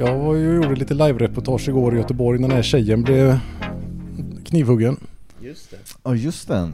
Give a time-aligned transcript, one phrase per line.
[0.00, 3.38] Jag var ju gjorde lite live-reportage igår i Göteborg när den här tjejen blev
[4.44, 4.96] knivhuggen.
[6.04, 6.70] Ja just det.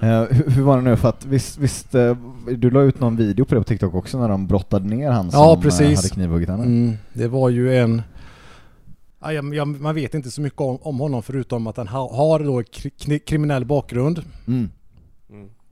[0.00, 2.16] Eh, hur, hur var det nu för att visst, visst eh,
[2.56, 5.30] du la ut någon video på det på TikTok också när de brottade ner han
[5.30, 5.96] som Ja, eh, precis.
[5.98, 6.62] hade knivhuggit henne?
[6.64, 8.02] Mm, det var ju en...
[9.20, 12.16] Ja, jag, jag, man vet inte så mycket om, om honom förutom att han ha,
[12.16, 14.68] har då kri, kri- kriminell bakgrund Mm.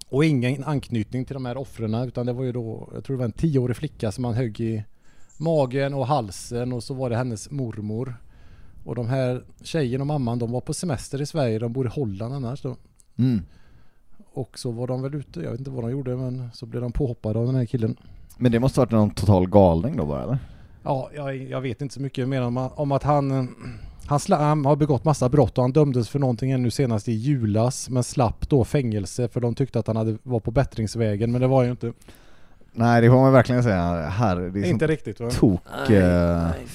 [0.09, 3.19] och ingen anknytning till de här offren utan det var ju då, jag tror det
[3.19, 4.85] var en tioårig flicka som han högg i
[5.43, 8.15] magen och halsen och så var det hennes mormor.
[8.85, 11.91] Och de här tjejen och mamman de var på semester i Sverige, de bor i
[11.91, 12.65] Holland annars.
[13.17, 13.43] Mm.
[14.33, 16.83] Och så var de väl ute, jag vet inte vad de gjorde men så blev
[16.83, 17.97] de påhoppade av den här killen.
[18.39, 20.39] Men det måste varit någon total galning då bara eller?
[20.83, 23.31] Ja, jag, jag vet inte så mycket mer om, om att han,
[24.07, 27.91] han, han har begått massa brott och han dömdes för någonting nu senast i julas
[27.91, 31.47] men slapp då fängelse för de tyckte att han hade, var på bättringsvägen men det
[31.47, 31.93] var ju inte.
[32.73, 35.31] Nej det får man verkligen säga här, det är inte riktigt va?
[35.31, 36.67] tok Nej, eh, nej,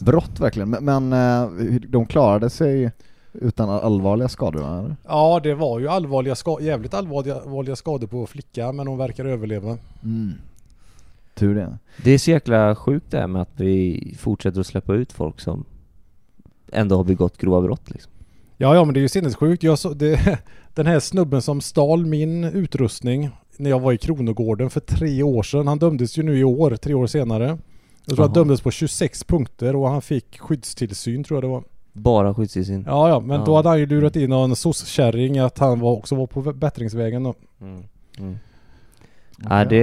[0.00, 0.70] brott verkligen.
[0.70, 2.92] Men, men eh, de klarade sig
[3.32, 4.96] utan allvarliga skador va, eller?
[5.08, 9.78] Ja det var ju allvarliga jävligt allvarliga, allvarliga skador på flickan men hon verkar överleva.
[10.04, 10.32] Mm.
[11.34, 11.78] Tur det.
[12.02, 15.40] Det är så jäkla sjukt det här med att vi fortsätter att släppa ut folk
[15.40, 15.64] som
[16.72, 18.12] ändå har begått grova brott liksom.
[18.56, 19.62] Ja ja men det är ju sinnessjukt.
[19.62, 20.38] Jag så, det,
[20.74, 25.42] den här snubben som stal min utrustning när jag var i Kronogården för tre år
[25.42, 25.66] sedan.
[25.66, 27.44] Han dömdes ju nu i år, tre år senare.
[28.06, 28.34] Jag tror han Jaha.
[28.44, 31.62] dömdes på 26 punkter och han fick skyddstillsyn tror jag det var.
[31.92, 32.84] Bara skyddstillsyn.
[32.86, 33.56] Ja ja, men då Ja.
[33.56, 37.34] hade han ju lurat in någon soc-kärring att han var, också var på bättringsvägen då.
[37.60, 37.82] Mm.
[38.18, 38.36] Mm.
[39.50, 39.80] Ja, det...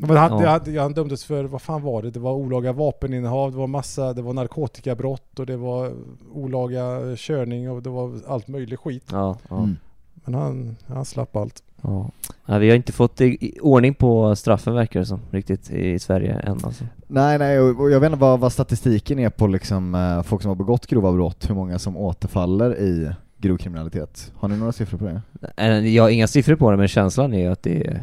[0.00, 0.58] Men han, ja.
[0.64, 2.10] det, han dömdes för, vad fan var det?
[2.10, 5.92] Det var olaga vapeninnehav, det var massa, det var narkotikabrott och det var
[6.32, 9.04] olaga körning och det var allt möjligt skit.
[9.10, 9.76] Ja, ja, Mm.
[10.24, 11.62] Men han, han slapp allt.
[11.82, 12.10] Ja.
[12.46, 12.58] ja.
[12.58, 16.32] Vi har inte fått i, i ordning på straffen verkar det som, riktigt, i Sverige
[16.34, 16.84] än alltså.
[17.06, 20.48] Nej, nej, och jag vet inte vad, vad statistiken är på liksom, eh, folk som
[20.48, 24.32] har begått grova brott, hur många som återfaller i grov kriminalitet.
[24.36, 25.20] Har ni några siffror på det?
[25.56, 28.02] Eh, Jag har inga siffror på det, men känslan är att det är...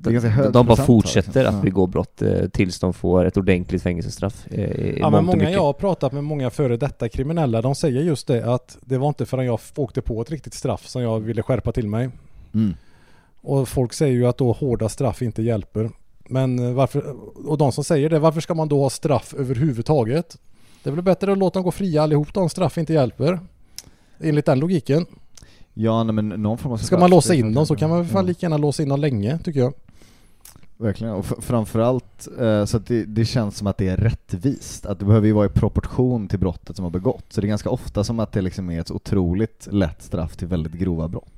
[0.00, 1.56] De, de bara fortsätter liksom.
[1.56, 4.46] att begå brott eh, tills de får ett ordentligt fängelsestraff.
[4.50, 5.54] eh, Ja men många mycket.
[5.54, 9.08] jag har pratat med, många före detta kriminella, de säger just det att det var
[9.08, 12.10] inte förrän jag åkte på ett riktigt straff som jag ville skärpa till mig.
[12.54, 12.74] Mm.
[13.40, 15.90] Och folk säger ju att då hårda straff inte hjälper.
[16.28, 17.16] Men eh, varför,
[17.48, 20.38] och de som säger det, varför ska man då ha straff överhuvudtaget?
[20.82, 23.40] Det är väl bättre att låta dem gå fria allihop då om straff inte hjälper.
[24.20, 25.06] Enligt den logiken.
[25.74, 27.98] Ja, nej, men någon form av Ska straff, man låsa in dem så kan man
[27.98, 29.72] väl fan lika gärna låsa in dem länge tycker jag.
[30.76, 34.86] Verkligen, och framförallt eh, så att det, det känns som att det är rättvist.
[34.86, 37.24] Att det behöver ju vara i proportion till brottet som har begått.
[37.28, 40.48] Så det är ganska ofta som att det liksom är ett otroligt lätt straff till
[40.48, 41.37] väldigt grova brott.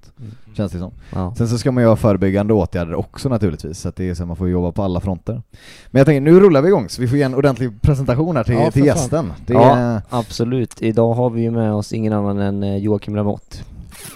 [0.57, 0.93] Känns det som.
[1.15, 1.35] Ja.
[1.37, 4.23] Sen så ska man ju ha förebyggande åtgärder också naturligtvis, så att det är så
[4.23, 5.43] att man får jobba på alla fronter.
[5.91, 8.45] Men jag tänker, nu rullar vi igång så vi får ge en ordentlig presentation här
[8.45, 9.33] till, Ja, till gästen.
[9.47, 9.77] Det Ja.
[9.77, 10.83] är, Absolut.
[10.83, 13.57] Idag har vi ju med oss ingen annan än eh, Joakim Lamotte.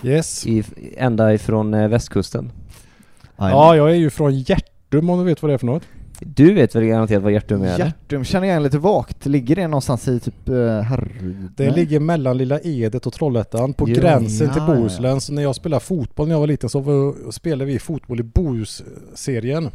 [0.02, 0.46] Yes.
[0.46, 0.64] I,
[0.96, 2.50] ända ifrån eh, västkusten.
[3.36, 5.82] Ja, jag är ju från Hjärtum om du vet vad det är för något.
[6.20, 7.66] Du vet väl garanterat vad Hjärtum är?
[7.74, 7.84] eller?
[7.84, 9.26] Hjärtum känner jag igen lite vagt.
[9.26, 11.48] Ligger det någonstans i typ uh, Härryda?
[11.56, 14.74] Det ligger mellan Lilla Edet och Trollhättan på Ja, gränsen till ja, ja.
[14.74, 15.20] Bohuslän.
[15.20, 18.22] Så när jag spelade fotboll när jag var liten så var, spelade vi fotboll i
[18.22, 19.70] Bohusserien.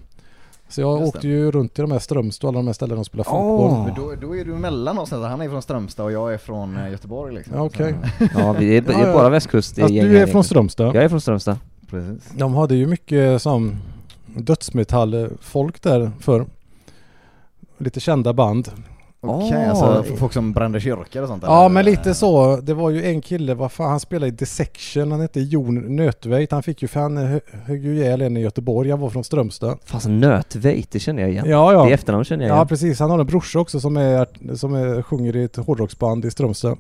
[0.69, 3.00] Så jag Just åkte ju runt i de här Strömstad och alla de här ställena
[3.00, 3.36] och spelade Åh.
[3.36, 3.86] fotboll.
[3.86, 5.31] Men då, då är du mellan oss nästan.
[5.31, 7.53] Han är från Strömstad och jag är från eh, Göteborg liksom.
[7.56, 7.95] Ja, okej.
[8.19, 9.13] Så- Ja, vi är, det Ja, är ja.
[9.13, 10.44] bara västkust gänget du är från.
[10.44, 10.95] Strömstad.
[10.95, 11.57] Jag är från Strömstad.
[11.89, 12.30] Precis.
[12.38, 13.75] De hade ju mycket som
[14.35, 16.45] dödsmetallfolk där för
[17.77, 18.71] Lite kända band.
[19.21, 19.69] Okej, Ah.
[19.69, 21.69] alltså f- folk som brände kyrkor och sånt Ja eller?
[21.69, 22.55] men lite så.
[22.57, 25.11] Det var ju en kille, vad fan, han spelade i Dissection.
[25.11, 26.51] Han hette Jon Nötveit.
[26.51, 28.89] Han fick ju, för han hö- högg ju ihjäl en i Göteborg.
[28.89, 29.77] Han var från Strömstad.
[29.85, 31.45] Fasen Nötveit, det känner jag igen.
[31.49, 31.85] Ja ja.
[31.85, 32.67] Det efternamn känner jag Ja igen.
[32.67, 36.31] precis, han har en brorsa också som, är, som är, sjunger i ett hårdrocksband i
[36.31, 36.77] Strömstad.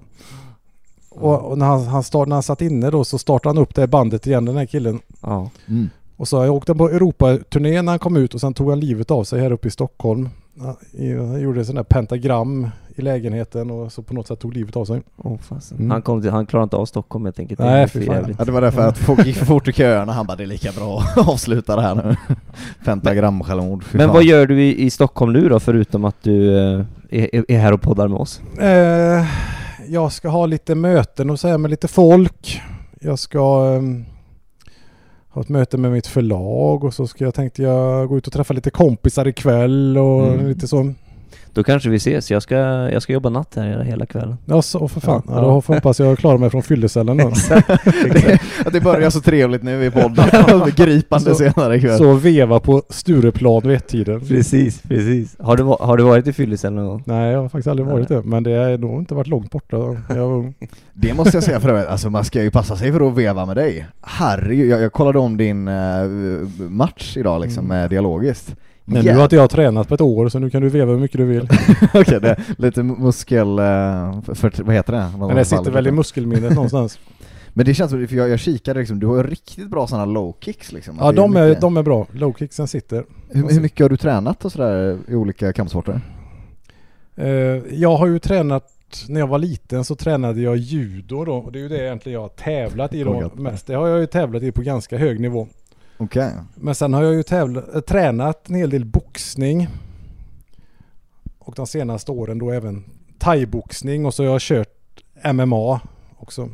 [1.09, 3.75] Och, och när, han, han start, när han satt inne då så startade han upp
[3.75, 4.99] det bandet igen den här killen.
[5.21, 5.49] Ja.
[5.67, 5.89] Mm.
[6.19, 9.11] Och så jag åkte på Europaturné när han kom ut och sen tog han livet
[9.11, 10.29] av sig här uppe i Stockholm.
[10.61, 14.85] Han, gjorde sån där pentagram i lägenheten och så på något sätt tog livet av
[14.85, 15.01] sig.
[15.41, 15.77] Fasen.
[15.77, 15.91] Mm.
[15.91, 17.59] Han, kom till, han klarade inte av Stockholm helt enkelt.
[17.59, 18.35] Nej, fy för fan.
[18.39, 20.47] Ja det var därför att folk gick för fort i köerna, han bara det är
[20.47, 22.15] lika bra att avsluta det här nu.
[22.85, 24.13] Pentagram-självmord, fy Men fan.
[24.13, 27.73] vad gör du i, i Stockholm nu då, förutom att du eh, är, är här
[27.73, 28.41] och poddar med oss?
[28.59, 29.25] Eh,
[29.87, 32.61] jag ska ha lite möten och säga med lite folk.
[33.01, 34.05] Jag ska ehm,
[35.29, 38.33] ha ett möte med mitt förlag och så ska jag tänkte jag gå ut och
[38.33, 40.47] träffa lite kompisar ikväll och Mm.
[40.47, 40.93] lite så.
[41.53, 42.31] Då kanske vi ses.
[42.31, 42.55] Jag ska,
[42.91, 44.37] jag ska jobba natt här hela kvällen.
[44.45, 45.21] Ja, så för fan.
[45.27, 45.33] Ja.
[45.35, 47.17] Ja, då hoppas jag klarar mig från fyllecellen
[48.13, 50.25] det, att det börjar så trevligt nu i podden,
[50.75, 51.97] gripande Så- senare ikväll.
[51.97, 54.19] Så veva på Stureplan vid ett-tiden.
[54.21, 55.35] Precis, precis.
[55.39, 57.03] Har du, har du varit i fyllecell någon gång?
[57.05, 58.21] Nej, jag har faktiskt aldrig varit det.
[58.23, 59.77] Men det har nog inte varit långt borta.
[60.09, 60.53] Jag.
[60.93, 63.45] Det måste jag säga för övrigt, alltså man ska ju passa sig för att veva
[63.45, 63.85] med dig.
[64.01, 65.73] Herregud, jag, jag kollade om din eh,
[66.57, 67.77] match idag liksom Mm.
[67.77, 68.55] med dialogiskt.
[68.89, 70.99] Men nu har inte jag tränat på ett år så nu kan du veva hur
[70.99, 71.49] mycket du vill.
[71.93, 73.47] Okej, det är lite muskel...
[73.59, 75.11] eh, För, vad heter det?
[75.19, 76.99] Men det sitter väl i muskelminnet någonstans.
[77.53, 80.35] Men det känns som, för jag, jag kikade liksom, du har riktigt bra sådana low
[80.39, 80.97] kicks liksom.
[80.99, 82.07] Ja, de är, mycket- de är bra.
[82.11, 83.03] Low kicksen sitter.
[83.29, 86.01] hur, hur mycket har du tränat och sådär i olika kampsporter?
[87.15, 87.27] Eh,
[87.71, 88.63] jag har ju tränat,
[89.07, 91.33] när jag var liten så tränade jag judo då.
[91.35, 93.67] Och det är ju det egentligen jag har tävlat i då mest.
[93.67, 95.47] Det har jag ju tävlat i på ganska hög nivå.
[95.99, 96.31] Okej.
[96.55, 99.67] Men sen har jag ju tävlat, äh, tränat en hel del boxning.
[101.39, 102.83] Och de senaste åren då även
[103.19, 105.03] thaiboxning och så har jag kört
[105.33, 105.81] MMA
[106.17, 106.49] också.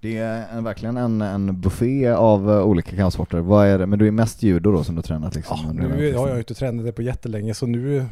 [0.00, 3.38] Det är en, verkligen en, en buffé av eh, olika kampsporter.
[3.38, 3.86] Vad är det?
[3.86, 5.58] Men du är mest judo då som du har tränat liksom?
[5.64, 8.06] Ja, nu här har jag ju inte tränat det på jättelänge så nu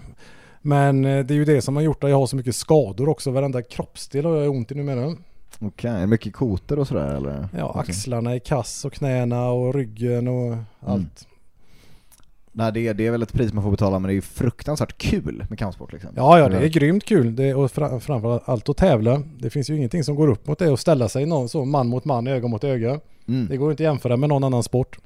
[0.63, 3.09] Men eh, det är ju det som har gjort att jag har så mycket skador
[3.09, 3.31] också.
[3.31, 5.17] Varenda kroppsdel har jag ont i numera.
[5.63, 7.49] Okej, det mycket koter och sådär eller?
[7.57, 11.27] Ja, axlarna är kass och knäna och ryggen och allt.
[12.53, 14.21] Nej det är, det är väl ett pris man får betala men det är ju
[14.21, 16.11] fruktansvärt kul med kampsport liksom.
[16.17, 17.37] Ja, ja, det är grymt kul.
[17.37, 19.23] Det är, och fra, framför allt att tävla.
[19.39, 21.89] Det finns ju ingenting som går upp mot det och ställa sig någon så man
[21.89, 23.01] mot man, öga mot öga.
[23.29, 23.47] Mm.
[23.49, 24.99] Det går inte att jämföra med någon annan sport.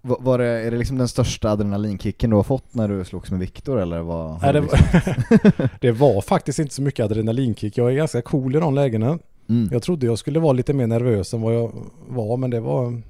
[0.00, 3.30] Var, var det, är det liksom den största adrenalinkicken du har fått när du slogs
[3.30, 4.42] med Viktor eller vad?
[4.42, 7.78] Nej, det, var, det var faktiskt inte så mycket adrenalinkick.
[7.78, 9.18] Jag är ganska cool i de lägena.
[9.48, 9.68] Mm.
[9.72, 11.72] Jag trodde jag skulle vara lite mer nervös än vad jag
[12.08, 13.02] var, men det var...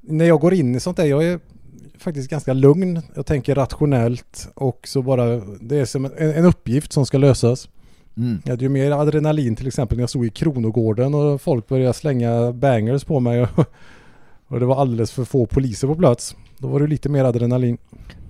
[0.00, 1.40] När jag går in i sånt där, jag är
[1.98, 3.00] faktiskt ganska lugn.
[3.14, 7.68] Jag tänker rationellt och så bara, det är som en, en uppgift som ska lösas.
[8.16, 8.42] Mm.
[8.44, 11.94] Jag hade ju mer adrenalin till exempel när jag stod i Kronogården och folk började
[11.94, 13.66] slänga bangers på mig och,
[14.46, 16.36] och det var alldeles för få poliser på plats.
[16.58, 17.78] Då var det lite mer adrenalin.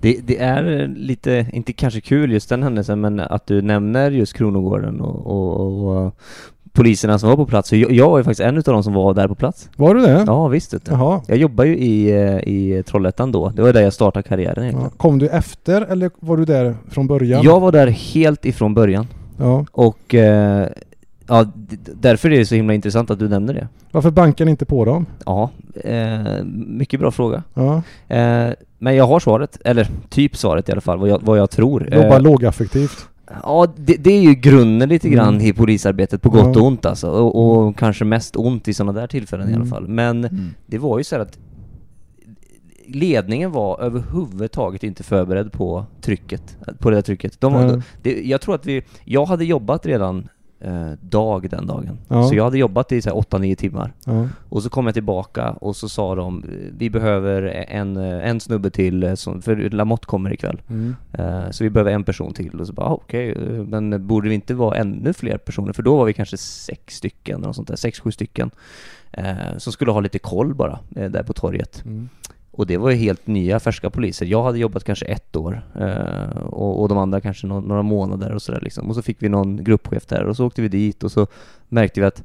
[0.01, 4.11] Det, det är eh, lite, inte kanske kul just den händelsen, men att du nämner
[4.11, 6.15] just Kronogården och, och, och
[6.73, 7.73] poliserna som var på plats.
[7.73, 9.69] Jag, jag var ju faktiskt en utav de som var där på plats.
[9.75, 10.23] Var du det?
[10.27, 10.73] Ja, visst.
[10.89, 11.21] Jaha.
[11.27, 13.49] Jag jobbar ju i, eh, i Trollhättan då.
[13.49, 14.63] Det var där jag startade karriären Ja.
[14.63, 14.89] egentligen.
[14.97, 17.43] Kom du efter eller var du där från början?
[17.43, 19.07] Jag var där helt ifrån början.
[19.37, 19.65] Ja.
[19.71, 20.67] Och eh,
[21.27, 21.45] ja,
[21.95, 23.67] därför är det så himla intressant att du nämner det.
[23.91, 25.05] Varför bankar ni inte på dem?
[25.25, 25.49] Ja,
[25.83, 27.43] eh, mycket bra fråga.
[27.53, 27.81] Ja.
[28.15, 28.49] Eh,
[28.79, 31.93] men jag har svaret, eller typ svaret i alla fall, vad jag, vad jag tror.
[31.93, 33.07] Jobbar Eh, lågaffektivt.
[33.43, 35.47] Ja, det, det är ju grunden lite grann Mm.
[35.47, 36.61] i polisarbetet på gott Ja.
[36.61, 37.09] och ont alltså.
[37.09, 37.35] Och,
[37.67, 39.69] och kanske mest ont i sådana där tillfällen i alla Mm.
[39.69, 39.87] fall.
[39.87, 40.49] Men Mm.
[40.65, 41.37] det var ju så här att
[42.87, 47.41] ledningen var överhuvudtaget inte förberedd på trycket, på det där trycket.
[47.41, 47.81] De Nej.
[48.01, 50.27] det, jag tror att vi, jag hade jobbat redan
[51.01, 51.97] dag den dagen.
[52.07, 52.23] Ja.
[52.27, 53.93] Så jag hade jobbat i så här 8-9 timmar.
[54.05, 54.27] Ja.
[54.49, 56.45] Och så kom jag tillbaka och så sa de,
[56.77, 60.61] vi behöver en, eh, en snubbe till, eh, för Lamotte kommer ikväll.
[60.69, 60.95] Mm.
[61.13, 64.29] Eh, Så vi behöver en person till och så bara ah, okej, eh, men borde
[64.29, 65.73] vi inte vara ännu fler personer?
[65.73, 68.51] För då var vi kanske sex stycken eller något sånt där, sex, sju stycken.
[69.11, 71.81] eh, Som skulle ha lite koll bara, eh, där på torget.
[71.85, 72.09] Mm.
[72.55, 74.25] Och det var ju helt nya, färska poliser.
[74.25, 78.31] Jag hade jobbat kanske ett år eh, och, och de andra kanske nå- några månader
[78.31, 78.89] och sådär liksom.
[78.89, 81.27] Och så fick vi någon gruppchef där och så åkte vi dit och så
[81.69, 82.23] märkte vi att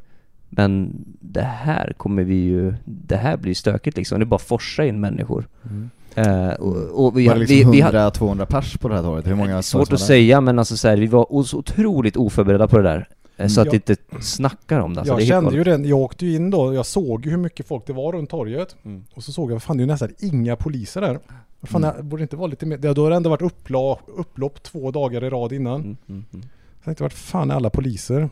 [0.48, 4.18] Men det här kommer vi ju, det här blir stökigt liksom.
[4.18, 5.48] Det är bara forsa in människor.
[6.14, 9.02] Eh, och, och vi, Var det vi, liksom vi, hade- 100-200 pers på det här
[9.02, 9.26] torget?
[9.26, 12.76] Hur många Svårt att säga men alltså så här, vi var så otroligt oförberedda på
[12.76, 13.08] det där.
[13.38, 13.70] Eh, Så att Ja.
[13.70, 15.00] vi inte snackar om det.
[15.00, 17.38] Alltså, jag det kände ju det, jag åkte ju in då, jag såg ju hur
[17.38, 18.76] mycket folk det var runt torget.
[18.84, 19.04] Mm.
[19.14, 21.18] Och så såg jag, fan det är ju nästan inga poliser där.
[21.60, 21.96] Vad Fan, Mm.
[21.96, 25.24] det borde inte vara lite mer, då har det ändå varit uppla, upplopp två dagar
[25.24, 25.80] i rad innan.
[25.80, 26.46] Mm, mm, mm.
[26.76, 28.28] Jag tänkte vart fan är alla poliser?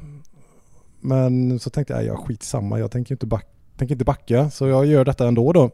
[1.01, 3.47] Men så tänkte jag, ja skitsamma, jag tänker inte, back,
[3.77, 4.51] tänker inte backa.
[4.51, 5.71] Så jag gör detta ändå då.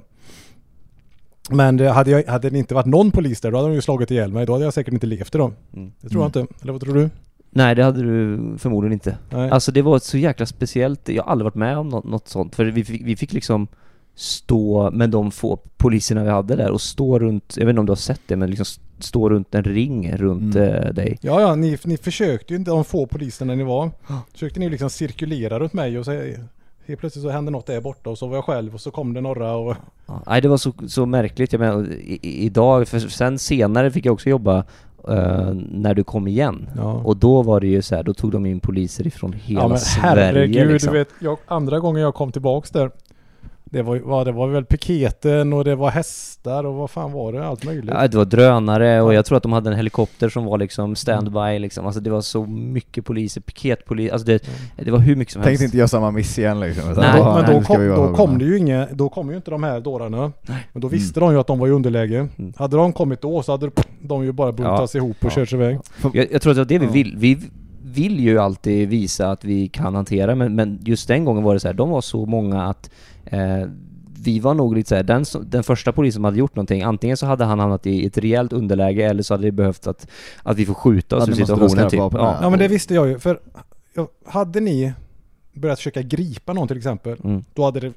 [1.50, 3.80] Men det, hade, jag, hade det inte varit någon polis där, då hade de ju
[3.80, 4.46] slagit ihjäl mig.
[4.46, 5.52] Då hade jag säkert inte levt idag.
[5.72, 5.92] Mm.
[6.00, 6.46] Det tror jag inte.
[6.62, 7.10] Eller vad tror du?
[7.54, 9.18] Nej det hade du förmodligen inte.
[9.30, 9.50] Nej.
[9.50, 12.28] Alltså det var ett så jäkla speciellt, jag har aldrig varit med om något, något
[12.28, 12.54] sånt.
[12.54, 13.66] För vi fick, vi fick liksom
[14.14, 17.86] stå med de få poliserna vi hade där och stå runt, jag vet inte om
[17.86, 18.66] du har sett det, men liksom
[18.98, 20.74] stå runt en ring runt Mm.
[20.74, 21.18] eh, dig.
[21.20, 23.90] Ja, ja, ni, ni försökte ju inte, de få poliserna ni var,
[24.32, 26.12] försökte ni liksom cirkulera runt mig och så
[26.86, 29.14] helt plötsligt så hände något där borta och så var jag själv och så kom
[29.14, 29.76] det några och...
[30.06, 33.90] Ja, nej det var så, så märkligt, jag menar i, i, idag, för sen senare
[33.90, 34.64] fick jag också jobba
[35.08, 36.70] eh, när du kom igen.
[36.76, 36.92] Ja.
[36.92, 39.68] Och då var det ju så här, då tog de in poliser ifrån hela ja
[39.68, 40.92] men Sverige herregud, liksom.
[40.92, 42.90] du vet, jag, andra gången jag kom tillbaks där
[43.72, 47.12] det var, ju- vad, det var väl piketen och det var hästar och vad fan
[47.12, 47.46] var det?
[47.46, 47.90] Allt möjligt.
[47.94, 49.14] Ja, det var drönare och Ja.
[49.14, 51.86] jag tror att de hade en helikopter som var liksom standby liksom.
[51.86, 54.42] Alltså det var så mycket poliser, piketpolis, alltså det,
[54.76, 55.48] det var hur mycket som helst.
[55.48, 56.84] Tänkte inte göra samma miss igen liksom.
[56.86, 59.36] Nej, men då, Ja, men då, kom, då kom det ju inga, då kom ju
[59.36, 60.32] inte de här dårarna.
[60.72, 61.28] Men då visste Mm.
[61.28, 62.28] de ju att de var i underläge.
[62.38, 62.52] Mm.
[62.56, 65.30] Hade de kommit då så hade de ju bara buntats ihop och Ja.
[65.30, 65.78] kört sig iväg.
[66.12, 66.92] Jag, jag tror att det var det vi Ja.
[66.92, 67.14] vill.
[67.16, 67.38] Vi
[67.84, 71.60] vill ju alltid visa att vi kan hantera men, men just den gången var det
[71.60, 72.90] så här, de var så många att
[73.24, 73.68] eh,
[74.24, 77.26] vi var nog lite såhär, den, den första polisen som hade gjort någonting, antingen så
[77.26, 80.06] hade han hamnat i ett rejält underläge eller så hade det behövt att,
[80.42, 81.98] att vi får skjuta oss Ja, ur situationen typ.
[81.98, 82.38] Ja.
[82.42, 83.18] Ja men det visste jag ju.
[83.18, 83.40] För
[83.94, 84.92] ja, hade ni
[85.52, 87.18] börjat försöka gripa någon till exempel.
[87.24, 87.44] Mm.
[87.54, 87.92] Då hade, det,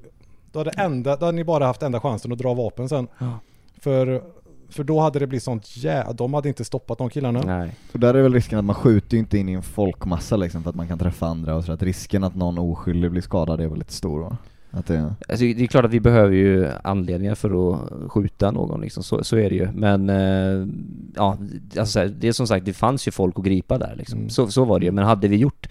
[0.51, 3.07] då, hade enda, då hade ni bara haft enda chansen att dra vapen sen.
[3.17, 3.39] Ja.
[3.79, 4.21] För,
[4.69, 6.05] för då hade det blivit sånt jä...
[6.13, 7.41] De hade inte stoppat de killarna.
[7.41, 7.75] Nej.
[7.93, 10.63] Och där är väl risken att man skjuter ju inte in i en folkmassa liksom
[10.63, 13.61] för att man kan träffa andra och så att risken att någon oskyldig blir skadad
[13.61, 14.37] är väl lite stor va?
[14.75, 15.15] Att det...
[15.29, 19.23] Alltså, det är klart att vi behöver ju anledningar för att skjuta någon liksom, så,
[19.23, 19.71] så är det ju.
[19.71, 20.67] Men eh,
[21.15, 21.37] ja,
[21.77, 24.19] alltså, det är som sagt, det fanns ju folk att gripa där liksom.
[24.19, 24.29] Mm.
[24.29, 24.91] Så, så var det ju.
[24.91, 25.69] Men hade vi gjort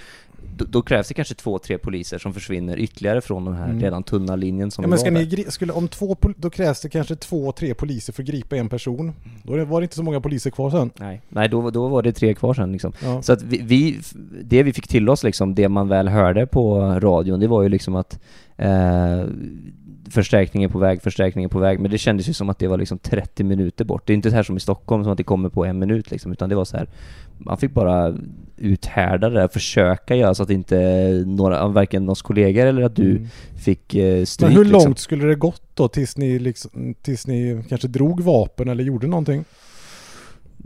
[0.57, 3.81] då, då krävs det kanske två, tre poliser som försvinner ytterligare från den här Mm.
[3.81, 6.89] redan tunna linjen som Ja, men ska ni, gri- skulle, om två, då krävs det
[6.89, 9.13] kanske två, tre poliser för att gripa en person.
[9.43, 10.91] Då var det inte så många poliser kvar sen.
[10.99, 12.93] Nej, nej då, då var det tre kvar sen liksom.
[13.05, 13.23] Ja.
[13.23, 13.99] Så att vi, vi,
[14.45, 17.69] det vi fick till oss liksom, det man väl hörde på radion, det var ju
[17.69, 18.19] liksom att
[18.57, 19.25] eh,
[20.11, 22.69] förstärkning är på väg, förstärkning är på väg, men det kändes ju som att det
[22.69, 24.07] var liksom 30 minuter bort.
[24.07, 26.11] Det är inte så här som i Stockholm, som att det kommer på en minut
[26.11, 26.89] liksom, utan det var så här
[27.39, 28.15] man fick bara
[28.57, 30.77] uthärda det där, försöka göra så att inte
[31.27, 33.29] några, varken oss kollegor eller att du Mm.
[33.65, 34.97] fick eh, stryk Men hur långt liksom.
[34.97, 39.45] skulle det gått då tills ni, liksom, tills ni kanske drog vapen eller gjorde någonting?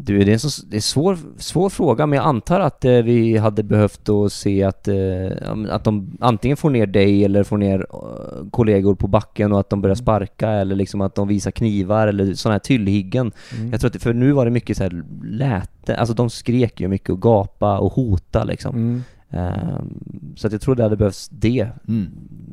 [0.00, 2.92] Du, det är en så, det är svår, svår fråga, men jag antar att eh,
[2.92, 5.30] vi hade behövt att se att, eh,
[5.70, 9.70] att de antingen får ner dig eller får ner eh, kollegor på backen och att
[9.70, 13.32] de börjar sparka eller liksom att de visar knivar eller sådana här tillhyggen.
[13.56, 13.70] Mm.
[13.70, 16.88] Jag tror att, för nu var det mycket så här läte, alltså de skrek ju
[16.88, 18.76] mycket och gapa och hota liksom.
[18.76, 19.02] Mm.
[19.30, 22.06] Ehm, så att jag tror det hade behövts det, Mm.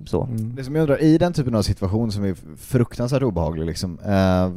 [0.06, 0.24] så.
[0.24, 0.56] Mm.
[0.56, 4.50] Det som jag undrar, i den typen av situation som är fruktansvärt obehaglig liksom, eh,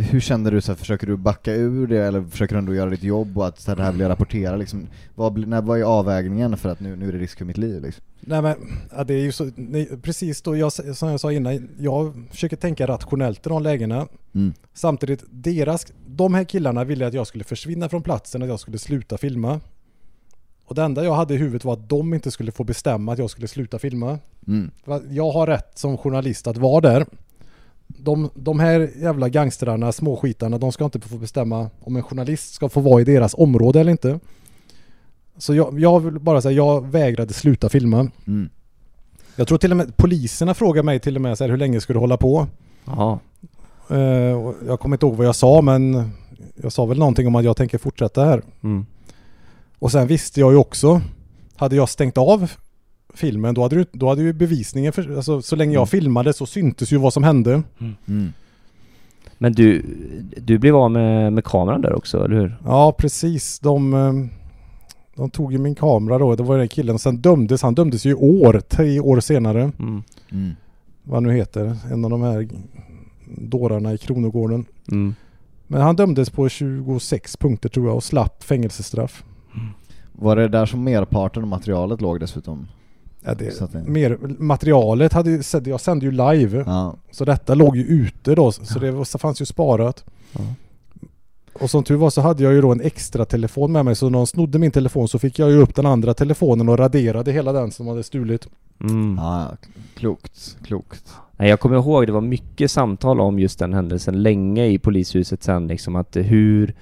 [0.00, 2.90] hur känner du så här, försöker du backa ur det eller försöker du ändå göra
[2.90, 5.82] ditt jobb och att så här, det här blir rapportera liksom, vad, när, vad är
[5.82, 8.04] avvägningen för att nu, nu är det risk för mitt liv liksom?
[8.20, 8.56] Nej men,
[8.96, 12.56] ja, det är ju så, nej, precis då, jag, som jag sa innan, jag försöker
[12.56, 14.06] tänka rationellt i de lägena.
[14.34, 14.52] Mm.
[14.74, 18.78] Samtidigt, deras, de här killarna ville att jag skulle försvinna från platsen, att jag skulle
[18.78, 19.60] sluta filma.
[20.66, 23.18] Och det enda jag hade i huvudet var att de inte skulle få bestämma att
[23.18, 24.18] jag skulle sluta filma.
[24.46, 24.70] Mm.
[25.10, 27.06] Jag har rätt som journalist att vara där.
[27.86, 32.68] De, de här jävla gangstrarna, småskitarna, de ska inte få bestämma om en journalist ska
[32.68, 34.20] få vara i deras område eller inte.
[35.38, 38.10] Så jag, jag vill bara säga, jag vägrade sluta filma.
[38.26, 38.48] Mm.
[39.36, 41.80] Jag tror till och med poliserna frågade mig till och med så här, hur länge
[41.80, 42.46] ska du hålla på?
[42.84, 43.18] Jaha.
[43.90, 46.10] Eh, och jag kommer inte ihåg vad jag sa men
[46.54, 48.42] jag sa väl någonting om att jag tänker fortsätta här.
[48.62, 48.86] Mm.
[49.78, 51.00] Och sen visste jag ju också,
[51.56, 52.50] hade jag stängt av
[53.14, 55.86] filmen då hade, du, då hade ju bevisningen, för, alltså, så länge jag Mm.
[55.86, 57.62] filmade så syntes ju vad som hände.
[58.06, 58.32] Mm.
[59.38, 59.82] Men du,
[60.36, 62.56] du blev av med, med kameran där också, eller hur?
[62.64, 64.12] Ja precis, de, eh,
[65.16, 66.98] de tog ju min kamera då, det var den killen.
[66.98, 69.62] Sen dömdes, han dömdes ju i år, tre år senare.
[69.78, 70.02] Mm.
[70.32, 70.50] Mm.
[71.02, 72.48] Vad nu heter, en av de här
[73.38, 74.64] dårarna i Kronogården.
[74.92, 75.14] Mm.
[75.66, 79.24] Men han dömdes på 26 punkter tror jag och slapp fängelsestraff.
[80.18, 82.66] Var det där som merparten av materialet låg dessutom?
[83.24, 86.64] Ja, det, Så att det- mer, materialet hade ju, jag sände ju live.
[86.66, 86.96] Ja.
[87.10, 90.04] Så detta låg ju ute då, så det var, så fanns ju sparat.
[90.32, 90.40] Ja.
[91.60, 94.10] Och som tur var så hade jag ju då en extra telefon med mig så
[94.10, 97.32] när de snodde min telefon så fick jag ju upp den andra telefonen och raderade
[97.32, 98.46] hela den som hade stulit.
[98.80, 99.16] Mm.
[99.22, 99.48] Ja,
[99.94, 101.14] klokt, klokt.
[101.36, 105.42] Nej, jag kommer ihåg, det var mycket samtal om just den händelsen länge i polishuset
[105.42, 106.74] sen liksom att hur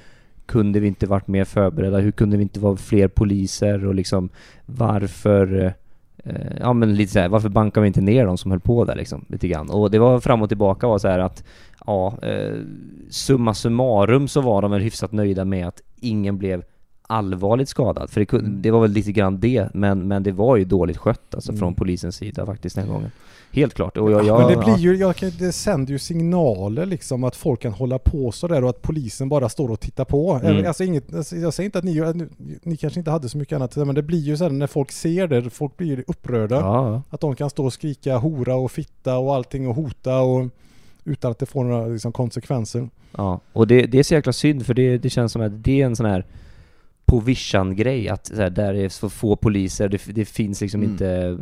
[0.46, 1.98] kunde vi inte varit mer förberedda?
[1.98, 4.28] Hur kunde vi inte vara fler poliser och liksom
[4.66, 5.74] varför
[6.24, 8.84] eh, ja men lite så här, varför bankar vi inte ner de som höll på
[8.84, 9.70] där liksom lite grann?
[9.70, 11.44] Och det var fram och tillbaka var så här att
[11.86, 12.58] ja, eh,
[13.10, 16.62] summa summarum så var de väl hyfsat nöjda med att ingen blev
[17.06, 18.10] allvarligt skadad.
[18.10, 20.96] För det, kun- det var väl lite grann det, men, men det var ju dåligt
[20.96, 21.58] skött alltså Mm.
[21.58, 23.10] från polisens sida faktiskt den gången.
[23.54, 23.96] Helt klart.
[23.96, 27.60] Och jag, jag, Men det blir ju, jag det sänder ju signaler liksom att folk
[27.60, 30.40] kan hålla på sådär och att polisen bara står och tittar på.
[30.44, 30.66] Mm.
[30.66, 32.28] Alltså inget, alltså jag säger inte att ni,
[32.62, 34.92] ni, kanske inte hade så mycket annat men det blir ju så här när folk
[34.92, 36.56] ser det, folk blir ju upprörda.
[36.56, 37.02] Ja.
[37.10, 40.46] Att de kan stå och skrika hora och fitta och allting och hota och
[41.04, 42.88] utan att det får några liksom, konsekvenser.
[43.16, 45.82] Ja, och det, det är så jäkla synd för det, det känns som att det
[45.82, 46.24] är en sån här
[47.06, 50.92] på vischan-grej att så här, där är så få poliser, det, det finns liksom Mm.
[50.92, 51.38] inte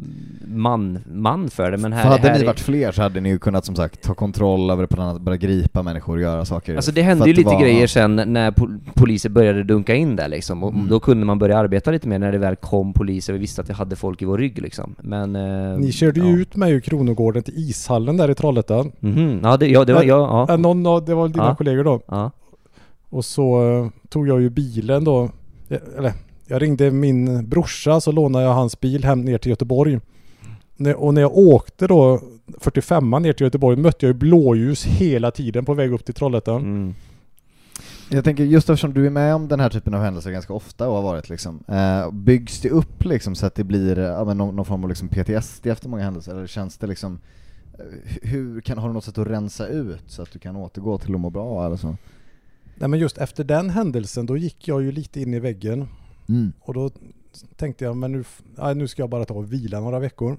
[0.47, 3.21] man, man för det men här, För hade här ni är- varit fler så hade
[3.21, 6.16] ni ju kunnat som sagt ta kontroll över det på ett annat börja gripa människor
[6.16, 6.76] och göra saker.
[6.76, 10.28] Alltså det hände ju lite var- grejer sen när pol- poliser började dunka in där
[10.28, 10.88] liksom och Mm.
[10.88, 13.69] då kunde man börja arbeta lite mer när det väl kom poliser vi visste att
[13.69, 14.95] vi hade folk i vår rygg liksom.
[15.00, 15.37] Men...
[15.37, 16.37] Eh, Ni körde ju ja.
[16.37, 18.92] ut mig ur Kronogården till ishallen där i Trollhättan.
[19.00, 20.57] Mhm, ja det, ja, det var, ja, ja.
[20.57, 21.54] Någon av, det var dina Ja.
[21.54, 22.00] kollegor då.
[22.07, 22.31] ja.
[23.11, 25.31] Och så eh, tog jag ju bilen då.
[25.73, 26.12] Eh, Eller
[26.47, 30.00] jag ringde min brorsa så lånade jag hans bil hem ner till Göteborg.
[30.97, 32.21] Och när jag åkte då
[32.59, 36.62] 45 ner till Göteborg mötte jag ju blåljus hela tiden på väg upp till Trollhättan.
[36.62, 36.95] Mm.
[38.09, 40.88] Jag tänker just eftersom du är med om den här typen av händelser ganska ofta
[40.88, 44.25] och har varit liksom, eh, byggs det upp liksom så att det blir eh, ja,
[44.25, 47.21] men någon, någon form av liksom PTSD efter många händelser, eller känns det liksom
[47.79, 47.85] eh,
[48.23, 51.14] hur kan, har du något sätt att rensa ut så att du kan återgå till
[51.14, 51.97] att må bra eller så?
[52.75, 55.88] Nej men just efter den händelsen då gick jag ju lite in i väggen.
[56.29, 56.52] Mm.
[56.61, 56.91] Och då
[57.57, 58.25] tänkte jag men nu,
[58.75, 60.37] nu ska jag bara ta och vila några veckor.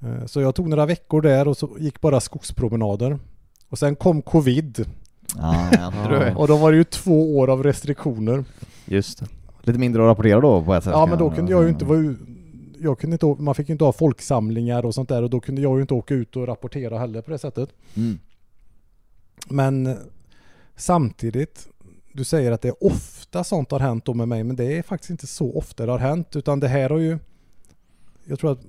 [0.00, 3.18] Eh, Så jag tog några veckor där och så gick bara skogspromenader.
[3.68, 4.86] Och sen kom covid
[5.36, 5.70] Ja,
[6.10, 6.36] ja.
[6.36, 8.44] Och då var det ju två år av restriktioner.
[8.86, 9.26] Just det.
[9.62, 10.92] Lite mindre att rapportera då på ett sätt?
[10.92, 12.14] Ja men då kunde jag ju inte vara
[12.80, 15.60] jag kunde inte, man fick ju inte ha folksamlingar och sånt där och då kunde
[15.62, 17.68] jag ju inte åka ut och rapportera heller på det sättet.
[17.96, 18.18] Mm.
[19.48, 19.96] Men
[20.76, 21.68] samtidigt,
[22.12, 24.82] du säger att det är ofta sånt har hänt då med mig men det är
[24.82, 27.18] faktiskt inte så ofta det har hänt utan det här har ju
[28.24, 28.60] Jag tror att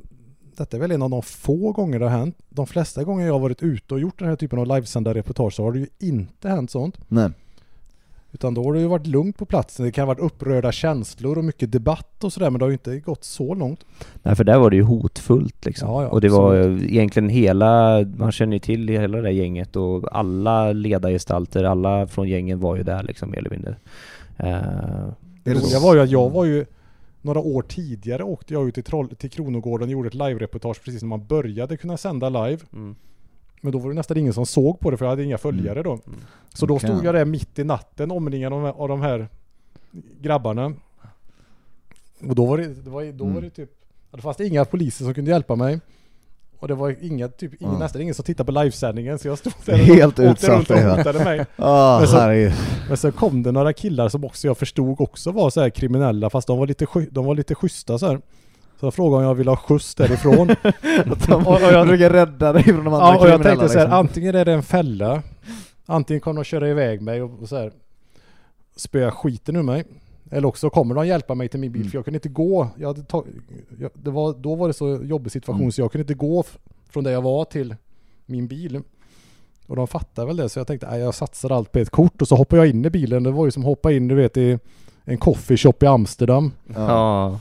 [0.57, 2.37] detta är väl en av de få gånger det har hänt.
[2.49, 5.53] De flesta gånger jag har varit ute och gjort den här typen av livesända reportage
[5.53, 6.97] så har det ju inte hänt sånt.
[7.07, 7.29] Nej.
[8.33, 9.85] Utan då har det ju varit lugnt på platsen.
[9.85, 12.73] Det kan ha varit upprörda känslor och mycket debatt och sådär men det har ju
[12.73, 13.85] inte gått så långt.
[14.23, 15.89] Nej för där var det ju hotfullt liksom.
[15.89, 16.91] Ja, ja, och det var absolut.
[16.91, 22.29] egentligen hela, man känner ju till hela det där gänget och alla ledargestalter, alla från
[22.29, 23.75] gängen var ju där liksom mer eller mindre.
[24.37, 26.65] Eh, Det roliga var ju att jag var ju
[27.21, 31.01] några år tidigare åkte jag ut till, Troll, till Kronogården och gjorde ett live-reportage precis
[31.01, 32.59] när man började kunna sända live.
[32.73, 32.95] mm.
[33.63, 35.83] Men då var det nästan ingen som såg på det för jag hade inga följare
[35.83, 35.99] då.
[36.53, 39.27] Så då stod jag där mitt i natten omringad av de här, av de här
[40.21, 40.73] grabbarna.
[42.29, 43.69] Och då var det, det var, då var det typ,
[44.11, 45.79] det fanns det inga poliser som kunde hjälpa mig.
[46.59, 47.79] Och det var inga, typ, ingen, Ja.
[47.79, 50.77] nästan ingen som tittade på livesändningen så jag stod där Helt och utsatt, runt och
[50.77, 51.45] hotade mig.
[51.55, 52.53] Ah, Men så- herregud.
[52.87, 56.29] Men sen kom det några killar som också jag förstod också var så här kriminella
[56.29, 58.21] fast de var lite, de var lite schyssta så här.
[58.79, 60.49] Så jag frågade om jag ville ha skjuts därifrån.
[61.31, 63.85] Och, och jag, försöker rädda dig från de andra ja, och jag tänkte så här,
[63.85, 63.99] liksom.
[63.99, 65.23] antingen är det en fälla,
[65.85, 67.71] antingen kommer de köra iväg mig och, och så här
[68.75, 69.83] spöa skiten ur mig.
[70.31, 71.91] Eller också kommer de hjälpa mig till min bil Mm.
[71.91, 72.67] för jag kunde inte gå.
[72.77, 73.25] Jag hade tag,
[73.79, 75.71] jag, det var, då var det så jobbig situation Mm.
[75.71, 76.57] så jag kunde inte gå f-
[76.89, 77.75] från där jag var till
[78.25, 78.81] min bil.
[79.67, 82.21] Och de fattade väl det så jag tänkte nej, jag satsar allt på ett kort
[82.21, 83.23] och så hoppar jag in i bilen.
[83.23, 84.59] Det var ju som att hoppa in du vet i
[85.03, 86.51] en coffeeshop i Amsterdam.
[86.75, 87.39] Ja.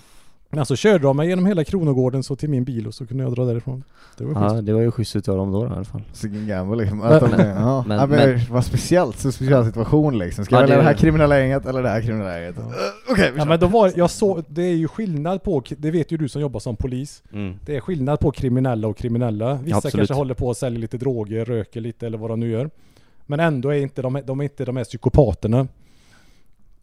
[0.55, 3.25] Men så körde de mig genom hela Kronogården så till min bil och så kunde
[3.25, 3.85] jag dra därifrån.
[4.19, 4.55] Det var schysst.
[4.55, 6.03] ja, det var ju schysst utav dem då i alla fall.
[6.13, 7.03] Sicken gamble liksom.
[7.03, 7.85] Att de, Men- ja.
[7.89, 10.45] men- ja, men, men- vad speciellt, så speciell situation liksom.
[10.45, 12.55] Ska Ja, jag välja det- det här kriminella gänget eller det här kriminella gänget?
[12.59, 12.63] Ja.
[12.63, 12.71] Uh,
[13.11, 16.13] Okej, vi Ja men då var jag så, det är ju skillnad på, det vet
[16.13, 17.23] ju du som jobbar som polis.
[17.33, 17.55] Mm.
[17.67, 19.55] Det är skillnad på kriminella och kriminella.
[19.55, 19.97] Vissa Absolut.
[19.97, 22.71] kanske håller på och säljer lite droger, röker lite eller vad de nu gör.
[23.27, 25.67] Men ändå är inte de, de är inte de här psykopaterna.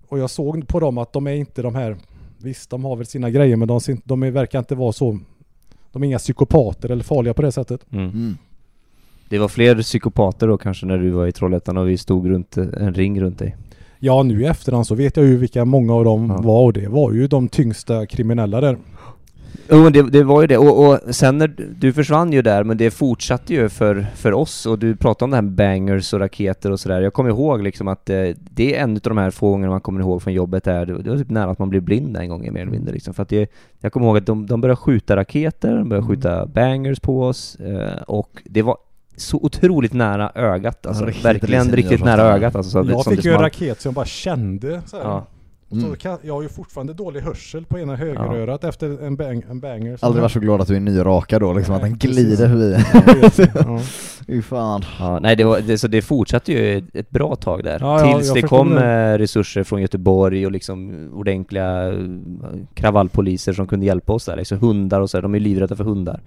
[0.08, 1.97] Och jag såg på dem att de är inte de här,
[2.43, 5.19] visst de har väl sina grejer men de, de är, verkar inte vara så,
[5.91, 7.86] de är inga psykopater eller farliga på det sättet.
[7.91, 8.06] Mm.
[8.10, 8.38] Mm.
[9.30, 12.58] Det var fler psykopater då kanske när du var i Trollhättan och vi stod runt
[12.58, 13.56] eh, en ring runt dig.
[13.99, 16.41] Ja nu i efterhand så vet jag ju vilka många av dem Ja.
[16.41, 18.78] var och det var ju de tyngsta kriminella där.
[19.71, 21.47] Jo men det, det var ju det, och, och sen när
[21.79, 25.29] du- försvann ju där, men det fortsatte ju för, för oss och du pratade om
[25.31, 27.01] det här med bangers och raketer och sådär.
[27.01, 29.81] Jag kommer ihåg liksom att eh, det är en av de här få gångerna man
[29.81, 32.29] kommer ihåg från jobbet här, det, det var typ nära att man blev blind en
[32.29, 33.13] gång mer eller mindre liksom.
[33.13, 36.15] För att det, jag kommer ihåg att de, de började skjuta raketer, de började Mm.
[36.15, 38.77] skjuta bangers på oss eh, och det var
[39.17, 41.05] så otroligt nära ögat alltså.
[41.05, 42.83] Riktigt Verkligen riktigt riktigt nära ögat alltså.
[42.83, 45.23] Så Jag fick ju en raket som jag bara kände så
[45.71, 45.75] Ja.
[45.75, 45.97] Och så Mm.
[45.97, 49.97] kan, jag har ju fortfarande dålig hörsel på ena högerörat efter en, bang, en banger.
[50.01, 52.17] Aldrig varit så glad att du är nyrakad då liksom, Nej, att den precis.
[52.27, 53.53] glider förbi.
[53.55, 53.79] Ja.
[54.27, 54.82] Fy fan.
[54.99, 57.77] Ja, nej det var, det, så det fortsatte ju ett- bra tag där.
[57.82, 58.86] Ja, ja, Tills jag det kom det.
[59.13, 61.99] eh, resurser från Göteborg och liksom ordentliga eh,
[62.73, 64.36] kravallpoliser som kunde hjälpa oss där.
[64.38, 66.21] Liksom hundar och så, de är livrädda för hundar.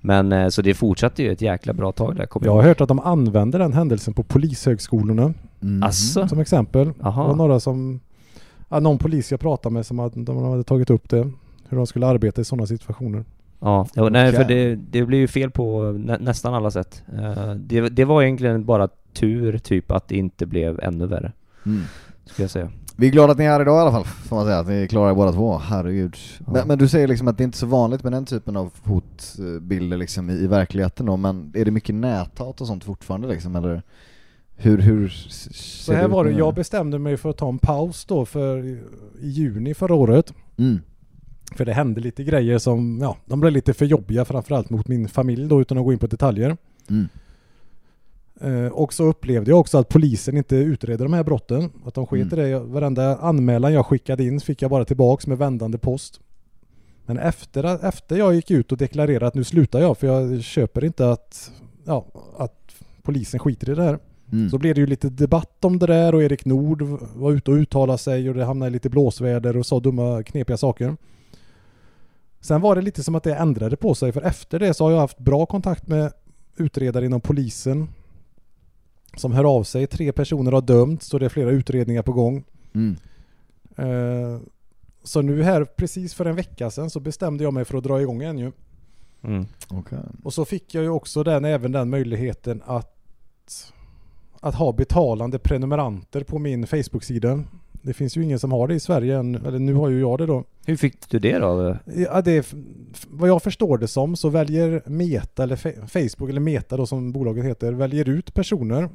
[0.00, 2.88] Men eh, så det fortsatte ju ett jäkla bra tag där, Jag har hört att
[2.88, 5.92] de använder den händelsen på polishögskolorna Mm.
[5.92, 6.86] Som exempel.
[6.86, 7.26] Det Jaha.
[7.28, 8.03] var några som, ja,
[8.80, 11.30] någon polis jag pratade med som hade, de hade tagit upp det.
[11.68, 13.24] Hur de skulle arbeta i sådana situationer.
[13.60, 17.02] Ja, ja nej för det, det blir ju fel på nä, nästan alla sätt.
[17.18, 21.32] Eh, det, det var egentligen bara tur typ att det inte blev ännu värre,
[21.66, 21.82] Mm.
[22.24, 22.70] skulle jag säga.
[22.96, 24.58] Vi är glada att ni är här idag i alla fall, får man säga.
[24.58, 25.58] Att ni är klara båda två.
[25.58, 26.16] Herregud.
[26.38, 26.52] Ja.
[26.52, 28.72] Men, men du säger liksom att det är inte så vanligt med den typen av
[28.84, 33.56] hotbilder liksom i, i verkligen då, men är det mycket näthat och sånt fortfarande liksom,
[33.56, 33.82] eller?
[34.56, 38.04] Hur, hur Så ser här var det, jag bestämde mig för att ta en paus
[38.04, 38.80] då för i
[39.20, 40.34] juni förra året.
[40.56, 40.80] Mm.
[41.56, 45.08] För det hände lite grejer som, ja, de blev lite för jobbiga framförallt mot min
[45.08, 46.56] familj då utan att gå in på detaljer.
[46.90, 47.08] Mm.
[48.40, 51.70] Eh, och så upplevde jag också att polisen inte utredde de här brotten.
[51.86, 52.38] Att de sket Mm.
[52.38, 52.48] i det.
[52.48, 56.20] Jag- Varenda anmälan jag skickade in fick jag bara tillbaks med vändande post.
[57.06, 60.84] Men efter, efter jag gick ut och deklarerade att nu slutar jag för jag köper
[60.84, 61.50] inte att,
[61.84, 62.06] ja,
[62.38, 63.98] att polisen skiter i det här.
[64.32, 64.50] Mm.
[64.50, 66.82] Så blev det ju lite debatt om det där och Erik Nord
[67.16, 70.56] var ute och uttalade sig och det hamnade i lite blåsväder och sa dumma knepiga
[70.56, 70.96] saker.
[72.40, 74.90] Sen var det lite som att det ändrade på sig för efter det så har
[74.90, 76.12] jag haft bra kontakt med
[76.56, 77.88] utredare inom polisen
[79.16, 79.86] som hör av sig.
[79.86, 82.44] Tre personer har dömts och det är flera utredningar på gång.
[82.74, 82.96] Mm.
[83.76, 84.40] Eh,
[85.02, 88.00] Så nu här precis för en vecka sedan så bestämde jag mig för att dra
[88.00, 88.52] igång en ju.
[89.22, 89.46] Mm.
[89.68, 89.98] Okej.
[90.22, 93.73] Och så fick jag ju också den, även den möjligheten att,
[94.44, 97.44] att ha betalande prenumeranter på min Facebook-sida.
[97.72, 100.18] Det finns ju ingen som har det i Sverige än, eller nu har ju jag
[100.18, 100.44] det då.
[100.66, 101.76] Hur fick du det då?
[101.96, 102.44] Ja, det är,
[103.08, 107.44] vad jag förstår det som så väljer Meta, eller Facebook, eller Meta då som bolaget
[107.44, 108.88] heter, väljer ut personer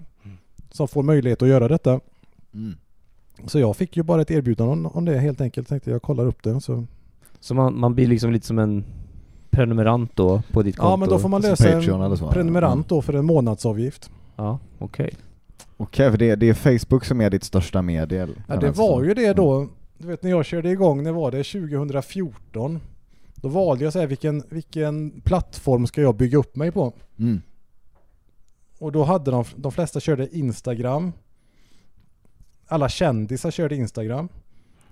[0.71, 1.99] som får möjlighet att göra detta.
[2.53, 2.75] Mm.
[3.45, 5.67] Så jag fick ju bara ett erbjudande om, om det helt enkelt.
[5.67, 6.61] Tänkte jag kollar upp det.
[6.61, 6.85] Så.
[7.39, 8.83] Så man, man blir liksom lite som en
[9.49, 10.91] prenumerant då på ditt konto?
[10.91, 14.11] Ja men då får man Som lösa en prenumerant då för en månadsavgift.
[14.35, 15.13] Ja, okej.
[15.81, 18.27] Okej, för det, det är Facebook som är ditt största medie?
[18.47, 19.67] Ja det var ju det då.
[19.97, 21.43] Du vet när jag körde igång, när var det?
[21.43, 22.79] 2014.
[23.35, 26.93] Då valde jag så här, vilken, vilken plattform ska jag bygga upp mig på?
[27.19, 27.41] Mm.
[28.79, 31.11] Och då hade de, de flesta körde Instagram.
[32.67, 34.29] Alla kändisar körde Instagram.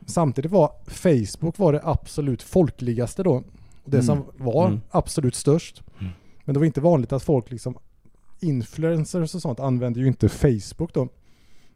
[0.05, 3.43] Samtidigt var Facebook var det absolut folkligaste då.
[3.85, 4.05] Det Mm.
[4.05, 4.81] som var Mm.
[4.89, 5.83] absolut störst.
[5.99, 6.11] Mm.
[6.45, 7.77] Men det var inte vanligt att folk liksom
[8.39, 11.07] influencers och sånt använde ju inte Facebook då.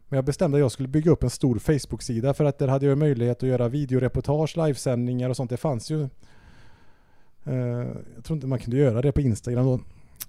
[0.08, 2.86] Men jag bestämde att jag skulle bygga upp en stor Facebook-sida för att där hade
[2.86, 5.50] jag möjlighet att göra videoreportage, livesändningar och sånt.
[5.50, 6.02] Det fanns ju
[7.44, 7.54] eh,
[8.14, 9.80] jag tror inte man kunde göra det på Instagram då.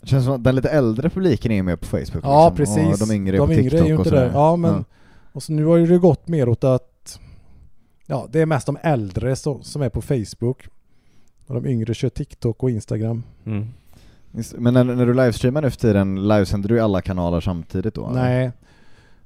[0.03, 3.01] Känns som att den lite äldre publiken är ju med på Facebook Ja liksom, precis.
[3.01, 4.25] och de yngre är de på yngre TikTok är ju och inte sådär.
[4.25, 4.33] där.
[4.33, 4.85] Ja men
[5.31, 7.19] och så nu har ju det gått mer åt att
[8.05, 10.67] ja det är mest de äldre som, som är på Facebook.
[11.47, 13.23] Och de yngre kör TikTok och Instagram.
[13.45, 13.67] Mm.
[14.57, 18.11] Men när, när du livestreamar nu för tiden, livesänder du i alla kanaler samtidigt då?
[18.13, 18.51] Nej.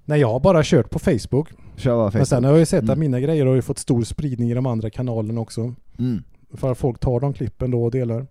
[0.05, 1.49] Nej jag har bara kört på Facebook.
[1.75, 2.27] Kör bara Men Facebook?
[2.27, 2.99] sen har jag ju sett att Mm.
[2.99, 5.73] mina grejer har ju fått stor spridning i de andra kanalerna också.
[5.99, 6.23] Mm.
[6.53, 8.27] För att folk tar de klippen då och delar.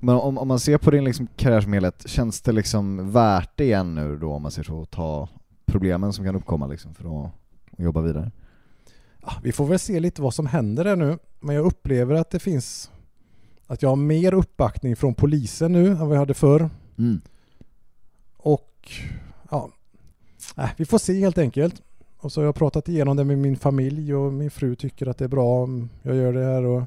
[0.00, 3.50] Men om, om man ser på din liksom karriär som helhet, känns det liksom värt
[3.56, 5.28] det igen nu då om man ser så, att ta
[5.66, 7.30] problemen som kan uppkomma liksom för att,
[7.72, 8.30] att jobba vidare?
[9.26, 11.18] Ja, vi får väl se lite vad som händer där nu.
[11.40, 12.90] Men jag upplever att det finns
[13.66, 16.70] att jag har mer uppbackning från polisen nu än vad jag hade förr.
[16.98, 17.20] Mm.
[18.36, 18.90] Och
[19.50, 19.70] ja,
[20.56, 21.82] äh, vi får se helt enkelt.
[22.18, 25.18] Och så har jag pratat igenom det med min familj och min fru tycker att
[25.18, 26.64] det är bra om jag gör det här.
[26.64, 26.82] Och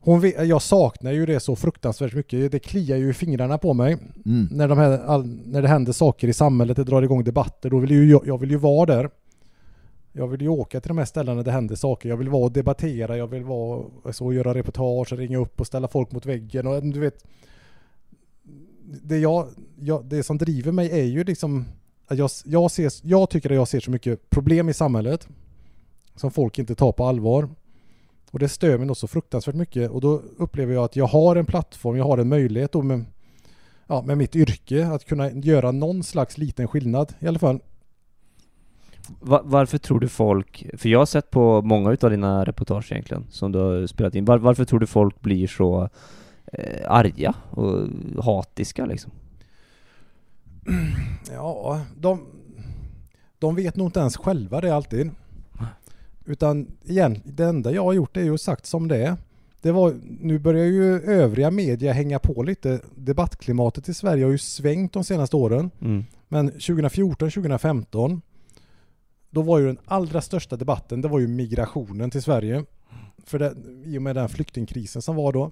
[0.00, 2.52] hon vet, jag saknar ju det så fruktansvärt mycket.
[2.52, 3.96] Det kliar ju i fingrarna på mig.
[4.26, 4.48] Mm.
[4.50, 7.78] När, de här, all, när det händer saker i samhället, det drar igång debatter, då
[7.78, 9.10] vill ju jag, jag vill ju vara där.
[10.16, 12.08] Jag vill ju åka till de här ställena där det händer saker.
[12.08, 15.66] Jag vill vara och debattera, jag vill vara så och göra reportage, ringa upp och
[15.66, 16.66] ställa folk mot väggen.
[16.66, 17.24] Och, du vet,
[19.02, 19.48] det, jag,
[19.78, 21.64] jag, det som driver mig är ju liksom
[22.06, 25.28] att jag, jag, ser, jag tycker att jag ser så mycket problem i samhället
[26.16, 27.48] som folk inte tar på allvar.
[28.30, 31.36] Och det stör mig nog så fruktansvärt mycket och då upplever jag att jag har
[31.36, 33.04] en plattform, jag har en möjlighet då med,
[33.86, 37.60] ja, med mitt yrke att kunna göra någon slags liten skillnad i alla fall.
[39.20, 43.26] Va- varför tror du folk, för jag har sett på många utav dina reportage egentligen,
[43.30, 45.88] som du har spelat in, var, varför tror du folk blir så
[46.52, 47.88] eh, arga och
[48.24, 49.12] hatiska liksom?
[51.32, 52.20] Ja, de,
[53.38, 55.10] de vet nog inte ens själva det alltid.
[56.24, 59.16] Utan igen, det enda jag har gjort är ju sagt som det är.
[59.60, 62.80] Det var, nu börjar ju övriga media hänga på lite.
[62.94, 65.70] Debattklimatet i Sverige har ju svängt de senaste åren.
[65.80, 66.04] Mm.
[66.28, 68.22] Men 2014, 2015
[69.34, 72.64] då var ju den allra största debatten, det var ju migrationen till Sverige.
[73.26, 75.50] För det, I och med den flyktingkrisen som var då.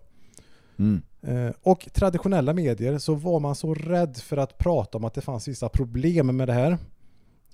[0.76, 1.02] Mm.
[1.22, 5.20] Eh, och traditionella medier så var man så rädd för att prata om att det
[5.20, 6.78] fanns vissa problem med det här.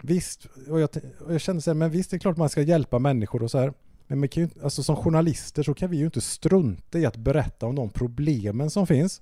[0.02, 0.90] Visst, och jag,
[1.26, 3.50] och jag kände så här, men visst det är klart man ska hjälpa människor och
[3.50, 3.72] så här.
[4.06, 7.16] Men man kan ju, alltså som journalister så kan vi ju inte strunta i att
[7.16, 9.20] berätta om de problemen som finns.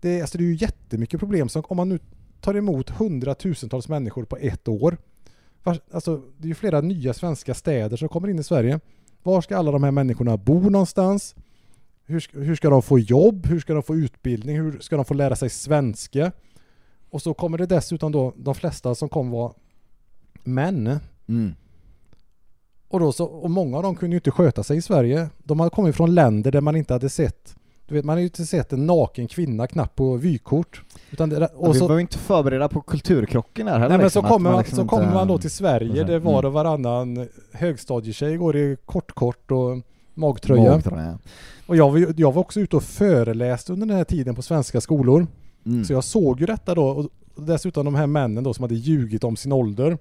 [0.00, 1.98] Det alltså det är ju jättemycket problem som om man nu
[2.40, 4.98] tar emot hundratusentals människor på ett år.
[5.62, 8.80] Var, alltså det är ju flera nya svenska städer som kommer in i Sverige.
[9.22, 11.34] Var ska alla de här människorna bo någonstans?
[12.04, 13.46] Hur, ska- hur ska de få jobb?
[13.46, 14.56] Hur ska de få utbildning?
[14.56, 16.32] Hur ska de få lära sig svenska?
[17.10, 19.52] Och så kommer det dessutom då de flesta som kommer vara
[20.44, 20.98] män.
[21.28, 21.54] Mm.
[22.88, 25.28] Och, då så, och många av dem kunde ju inte sköta sig i Sverige.
[25.38, 27.56] De hade kommit från länder där man inte hade sett
[27.88, 30.82] du vet, man har ju inte sett en naken kvinna knappt på vykort.
[31.10, 33.88] Utan det, och Och vi så, var ju inte förberedda på kulturkrocken här heller.
[33.88, 36.06] nej, men så liksom, att kommer man, liksom så kommer man då till Sverige Mm.
[36.06, 39.78] där var och varannan högstadietjej går i kortkort och
[40.14, 40.70] magtröja.
[40.72, 41.18] Magtröja.
[41.66, 44.80] Och jag var, jag var också ute och föreläste under den här tiden på svenska
[44.80, 45.26] skolor.
[45.66, 45.84] Mm.
[45.84, 48.74] Så jag såg ju detta då och och dessutom de här männen då som hade
[48.74, 49.98] ljugit om sin ålder.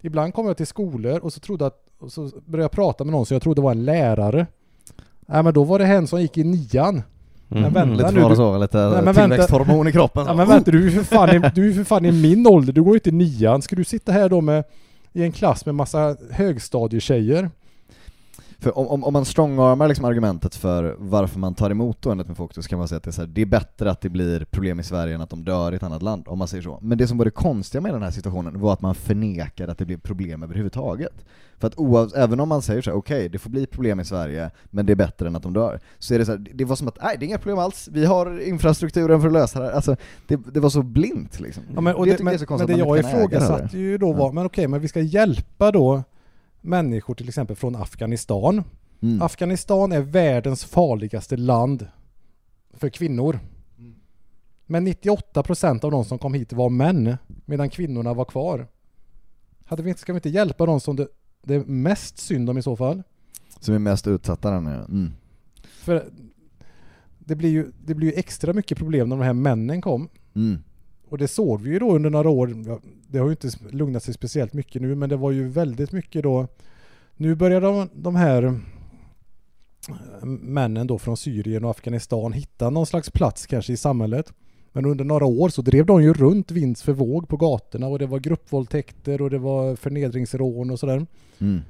[0.00, 3.12] Ibland kom jag till skolor och så trodde att, och så började jag prata med
[3.12, 4.46] någon som jag trodde var en lärare.
[5.20, 7.02] Nej men då var det hen som gick i nian.
[7.52, 7.96] Men vänta Mm.
[7.96, 9.20] Lite nu, du- så, lite Nej, men vänta.
[9.20, 10.24] tillväxthormon i kroppen.
[10.26, 12.72] Ja men vänta du är för fan i, du är för fan i min ålder,
[12.72, 13.62] du går ju inte nian.
[13.62, 14.64] Ska du sitta här då med
[15.12, 17.50] i en klass med massa högstadietjejer?
[18.60, 22.28] För om, om, om man strongarmar liksom argumentet för varför man tar emot då enligt
[22.28, 24.08] med folk så kan man säga att det är, här, det är bättre att det
[24.08, 26.62] blir problem i Sverige än att de dör i ett annat land, om man säger
[26.62, 26.78] så.
[26.82, 29.78] Men det som var det konstiga med den här situationen var att man förnekade att
[29.78, 31.24] det blev problem överhuvudtaget.
[31.58, 34.04] För att oav, även om man säger så här, okej det får bli problem i
[34.04, 36.64] Sverige, men det är bättre än att de dör, så är det så här, det
[36.64, 39.60] var som att nej det är inga problem alls, vi har infrastrukturen för att lösa
[39.60, 39.72] det här.
[39.72, 39.96] Alltså,
[40.26, 41.62] det, det var så blint liksom.
[41.74, 44.12] Ja, men, det det, men, det jag ifrågasatte ju då Ja.
[44.12, 46.02] var, men okej, men vi ska hjälpa då
[46.60, 48.64] människor till exempel från Afghanistan.
[49.02, 49.22] Mm.
[49.22, 51.86] Afghanistan är världens farligaste land
[52.72, 53.38] för kvinnor.
[54.66, 58.66] Men 98% av de som kom hit var män, medan kvinnorna var kvar.
[59.64, 61.08] Hade vi inte, ska vi inte hjälpa de som det,
[61.42, 63.02] det är mest synd om i så fall?
[63.60, 64.74] Som är mest utsatta där nu.
[64.74, 65.12] Mm.
[65.62, 66.10] För
[67.18, 70.08] det blir ju, det blir ju extra mycket problem när de här männen kom.
[70.34, 70.62] Mm.
[71.10, 72.54] Och det såg vi ju då under några år.
[73.08, 76.22] Det har ju inte lugnat sig speciellt mycket nu, men det var ju väldigt mycket
[76.22, 76.46] då.
[77.16, 78.54] Nu börjar de, de här eh,
[80.24, 84.32] männen då från Syrien och Afghanistan hitta någon slags plats kanske i samhället.
[84.72, 87.98] Men under några år så drev de ju runt vind för våg på gatorna och
[87.98, 91.06] det var gruppvåldtäkter och det var förnedringsrån och sådär.
[91.38, 91.60] Mm.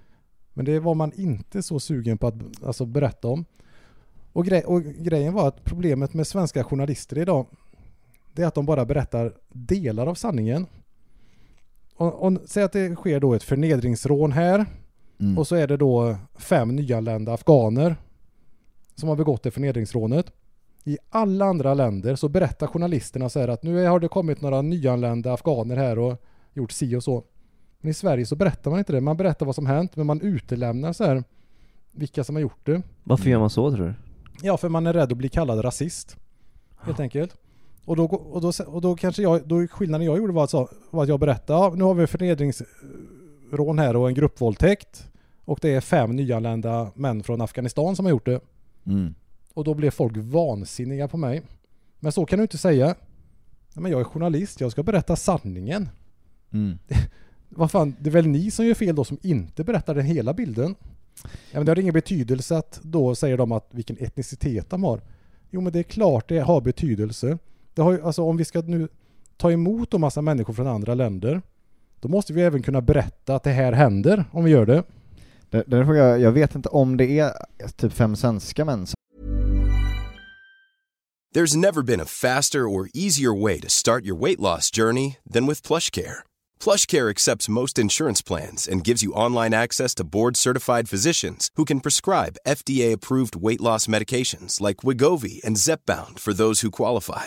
[0.55, 3.45] Men det var man inte så sugen på att alltså, berätta om.
[4.33, 7.47] Och, grej, och grejen var att problemet med svenska journalister idag
[8.33, 10.67] det är att de bara berättar delar av sanningen.
[11.97, 14.67] Och, och, säg att det sker då ett förnedringsrån här
[15.21, 15.39] Mm.
[15.39, 17.97] och så är det då fem nyanlända afghaner
[18.95, 20.33] som har begått det förnedringsrånet.
[20.85, 24.63] I alla andra länder så berättar journalisterna så här att nu har det kommit några
[24.63, 26.23] nyanlända afghaner här och
[26.55, 27.25] gjort si och så.
[27.81, 29.01] Men i Sverige så berättar man inte det.
[29.01, 31.25] Man berättar vad som hänt men man utelämnar så här
[31.93, 32.83] vilka som har gjort det.
[33.05, 33.95] Varför gör man så tror du?
[34.43, 36.17] Ja, för man är rädd att bli kallad rasist.
[36.81, 37.37] Helt enkelt.
[37.91, 40.69] Och då, och då, och då kanske jag, då skillnaden jag gjorde var att, så,
[40.91, 45.09] var att jag berättade, ja, nu har vi förnedringsrån här och en gruppvåldtäkt.
[45.45, 48.41] Och det är fem nyanlända män från Afghanistan som har gjort det.
[48.87, 49.15] Mm.
[49.55, 51.43] Och då blev folk vansinniga på mig.
[52.01, 52.95] Men så kan du inte säga.
[53.75, 55.89] Men jag är journalist, jag ska berätta sanningen.
[56.53, 56.79] Mm.
[57.49, 60.33] Vad fan, det är väl ni som gör fel då som inte berättar den hela
[60.33, 60.75] bilden?
[61.23, 65.01] Ja, men det har ingen betydelse att då säger de att vilken etnicitet de har.
[65.51, 67.39] Jo men det är klart det har betydelse.
[67.81, 68.89] Det har ju, alltså om vi ska nu
[69.37, 71.43] ta emot en massa människor från andra länder
[72.01, 74.83] då måste vi även kunna berätta att det här händer om vi gör det.
[75.51, 77.33] Det- Den frågan, jag, jag vet inte om det är
[77.77, 78.95] typ fem svenska män som
[81.35, 85.47] There's never been a faster or easier way to start your weight loss journey than
[85.47, 86.17] with PlushCare.
[86.65, 91.81] PlushCare accepts most insurance plans and gives you online access to board-certified physicians who can
[91.81, 97.27] prescribe FDA-approved weight loss medications like Wigovi and Zepbound for those who qualify.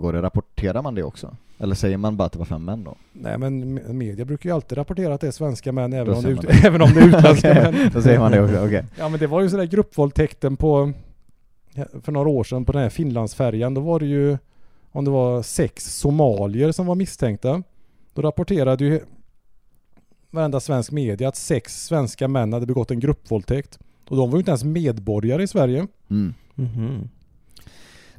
[0.00, 1.36] Går det, rapporterar man det också?
[1.58, 2.96] Eller säger man bara att det var fem män då?
[3.12, 6.22] Nej men me- media brukar ju alltid rapportera att det är svenska män även, om
[6.22, 6.48] det, ut, det.
[6.66, 7.90] även om det är utländska män.
[7.94, 8.84] Då säger man det också, okej.
[8.98, 10.92] Ja men det var ju sådär gruppvåldtäkten på
[12.02, 13.74] för några år sedan på den här Finlandsfärjan.
[13.74, 14.38] Då var det ju
[14.92, 17.62] om det var sex somalier som var misstänkta.
[18.14, 19.00] Då rapporterade ju
[20.30, 23.78] varenda svensk media att sex svenska män hade begått en gruppvåldtäkt.
[24.08, 25.86] Och de var ju inte ens medborgare i Sverige.
[26.10, 26.34] Mm.
[26.54, 27.08] Mhm.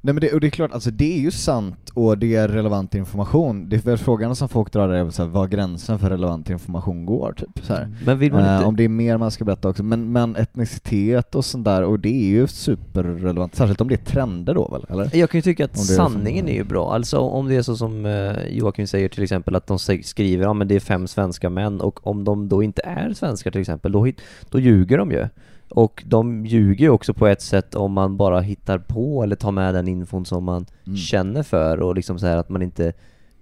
[0.01, 2.47] Nej men det, och det är klart, alltså det är ju sant och det är
[2.47, 3.69] relevant information.
[3.69, 7.05] Det är väl frågan som folk drar är så här, var gränsen för relevant information
[7.05, 7.65] går typ.
[7.65, 7.89] Så här.
[8.05, 8.65] Men vill man Eh, inte...
[8.65, 11.99] om det är mer man ska berätta också, men, men etnicitet och sånt där, och
[11.99, 15.15] det är ju superrelevant, särskilt om det är trender då väl, eller?
[15.17, 16.93] Jag kan ju tycka att det är som- sanningen är ju bra.
[16.93, 20.53] Alltså om det är så som eh, Joakim säger till exempel att de skriver ja
[20.53, 23.91] men det är fem svenska män och om de då inte är svenskar till exempel,
[23.91, 24.07] då,
[24.49, 25.27] då ljuger de ju.
[25.69, 29.51] Och de ljuger ju också på ett sätt om man bara hittar på eller tar
[29.51, 30.97] med den infon som man Mm.
[30.97, 32.93] känner för och liksom så här att man inte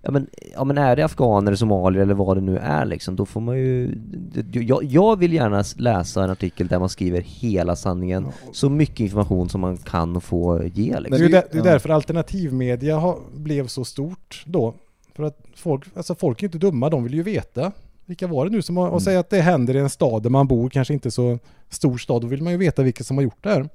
[0.01, 3.25] Ja men, ja men är det afghaner, somalier eller vad det nu är liksom, då
[3.25, 3.97] får man ju...
[4.51, 9.49] Jag, jag vill gärna läsa en artikel där man skriver hela sanningen, så mycket information
[9.49, 11.13] som man kan få ge Det liksom.
[11.15, 11.71] är ju det- där, det är ja.
[11.71, 14.73] därför alternativmedia har, blev så stort då.
[15.15, 17.71] För att folk, alltså folk är inte dumma, de vill ju veta.
[18.05, 20.29] Vilka var det nu som har, och säga att det händer i en stad där
[20.29, 21.39] man bor, kanske inte så
[21.69, 23.69] stor stad, då vill man ju veta vilka som har gjort det här.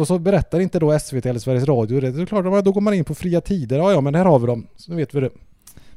[0.00, 2.08] Och så berättar inte då SVT eller Sveriges Radio det.
[2.08, 3.78] Är klart, då går man in på fria tider.
[3.78, 4.66] Ja, ja, men här har vi dem.
[4.76, 5.30] Så nu vet vi det.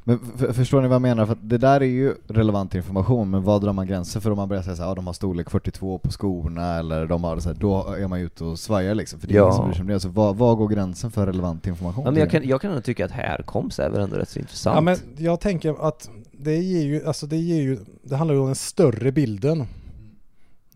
[0.04, 0.18] Men
[0.54, 1.26] förstår ni vad jag menar?
[1.26, 4.36] För att det där är ju relevant information, men vad drar man gränser för om
[4.36, 7.38] man börjar säga så här, ja, de har storlek 42 på skorna eller de har
[7.38, 9.42] så här, då är man ute och svajar liksom, för det är Ja.
[9.44, 10.00] ingen som bryr sig om det.
[10.00, 12.04] Så vad, vad går gränsen för relevant information?
[12.04, 14.38] Ja, men jag kan, jag kan ändå tycka att härkomst är väl ändå rätt så
[14.38, 14.74] intressant.
[14.74, 18.40] Ja, men jag tänker att det ger ju, alltså det ger ju, det handlar ju
[18.40, 19.64] om den större bilden.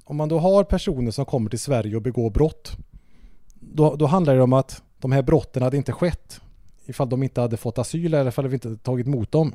[0.04, 2.76] Om man då har personer som kommer till Sverige och begår brott,
[3.54, 6.40] då, då handlar det om att de här brotten hade inte skett
[6.86, 9.54] ifall de inte hade fått asyl eller ifall vi inte tagit emot dem.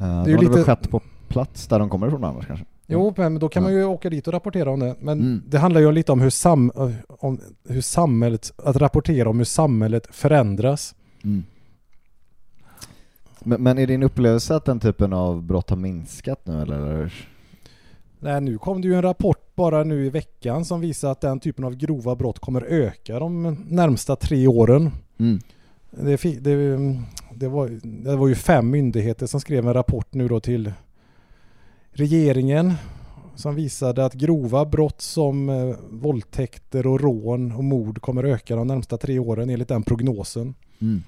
[0.00, 0.52] det är ju lite...
[0.52, 2.64] väl skett på plats där de kommer ifrån annars kanske?
[2.86, 3.68] Jo, men då kan Ja.
[3.68, 4.96] man ju åka dit och rapportera om det.
[5.00, 5.42] Men Mm.
[5.48, 6.72] det handlar ju lite om hur, sam,
[7.08, 10.94] om hur samhället, att rapportera om hur samhället förändras.
[11.24, 11.44] Mm.
[13.40, 17.14] Men, men är din upplevelse att den typen av brott har minskat nu eller?
[18.20, 21.40] Nej, nu kom det ju en rapport bara nu i veckan som visar att den
[21.40, 24.90] typen av grova brott kommer öka de närmsta tre åren.
[25.18, 25.40] Mm.
[25.96, 26.76] Det, det,
[27.34, 30.72] det, var, det var ju fem myndigheter som skrev en rapport nu då till
[31.92, 32.74] regeringen
[33.34, 38.66] som visade att grova brott som eh, våldtäkter och rån och mord kommer öka de
[38.66, 40.54] närmsta tre åren enligt den prognosen.
[40.80, 41.02] Mm.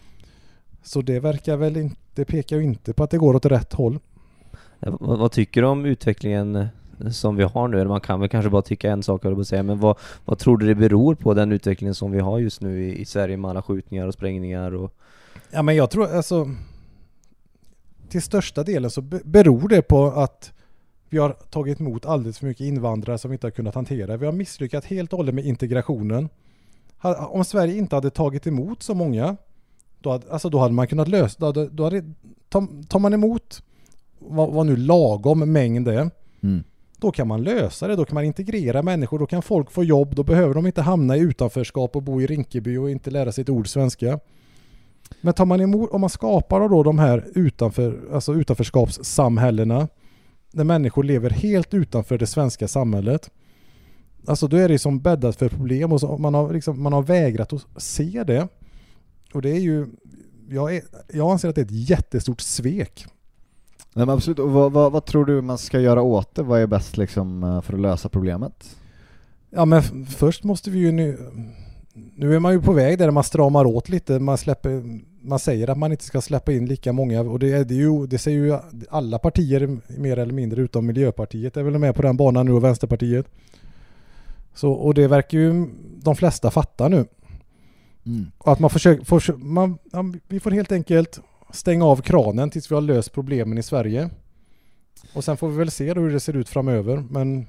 [0.83, 3.73] Så det verkar väl inte, det pekar ju inte på att det går åt rätt
[3.73, 3.99] håll.
[4.79, 6.67] Ja, vad, vad tycker du om utvecklingen eh,
[7.11, 7.77] som vi har nu?
[7.77, 10.57] Eller man kan väl kanske bara tycka en sak, jag säga, men vad, vad tror
[10.57, 13.51] du det beror på, den utvecklingen som vi har just nu i, i Sverige med
[13.51, 14.93] alla skjutningar och sprängningar och...
[15.51, 16.51] Ja men jag tror alltså
[18.09, 20.53] till största delen så be- beror det på att
[21.09, 24.17] vi har tagit emot alldeles för mycket invandrare som vi inte har kunnat hantera.
[24.17, 26.29] Vi har misslyckats helt och hållet med integrationen.
[27.29, 29.37] Om Sverige inte hade tagit emot så många,
[30.01, 32.05] då hade, alltså då hade man kunnat lösa, då hade, då hade,
[32.49, 33.63] tar, tar man emot
[34.19, 36.11] vad, vad nu lagom mängd är,
[36.43, 36.65] Mm
[36.99, 40.15] då kan man lösa det, då kan man integrera människor, då kan folk få jobb,
[40.15, 43.43] då behöver de inte hamna i utanförskap och bo i Rinkeby och inte lära sig
[43.43, 44.21] ett ord svenska.
[45.21, 49.89] Men tar man emot, om man skapar då de här utanför, alltså utanförskapssamhällena
[50.53, 53.31] där människor lever helt utanför det svenska samhället.
[54.27, 57.03] Alltså då är det som bäddat för problem och så man, har liksom, man har
[57.03, 58.49] vägrat att se det.
[59.33, 59.87] Och det är ju,
[60.49, 60.83] jag, är,
[61.13, 63.07] jag anser att det är ett jättestort svek.
[63.97, 66.43] Nej, men absolut, och vad, vad, vad tror du man ska göra åt det?
[66.43, 68.77] Vad är bäst liksom eh, för att lösa problemet?
[69.51, 71.19] Ja men först måste vi ju nu
[72.15, 75.71] Nu är man ju på väg där man stramar åt lite, man släpper man säger
[75.71, 78.19] att man inte ska släppa in lika många och det, är, det, är ju, det
[78.19, 78.59] säger ju
[78.91, 82.65] alla partier mer eller mindre utom Miljöpartiet är väl med på den banan nu och
[82.65, 83.27] Vänsterpartiet.
[84.55, 85.67] Så, och det verkar ju
[86.03, 87.07] de flesta fatta nu.
[88.07, 88.27] Mm.
[88.39, 91.21] Att man försöker, får, man, ja, vi får helt enkelt
[91.51, 94.11] stänga av kranen tills vi har löst problemen i Sverige.
[95.15, 97.05] Och sen får vi väl se hur det ser ut framöver.
[97.11, 97.47] Men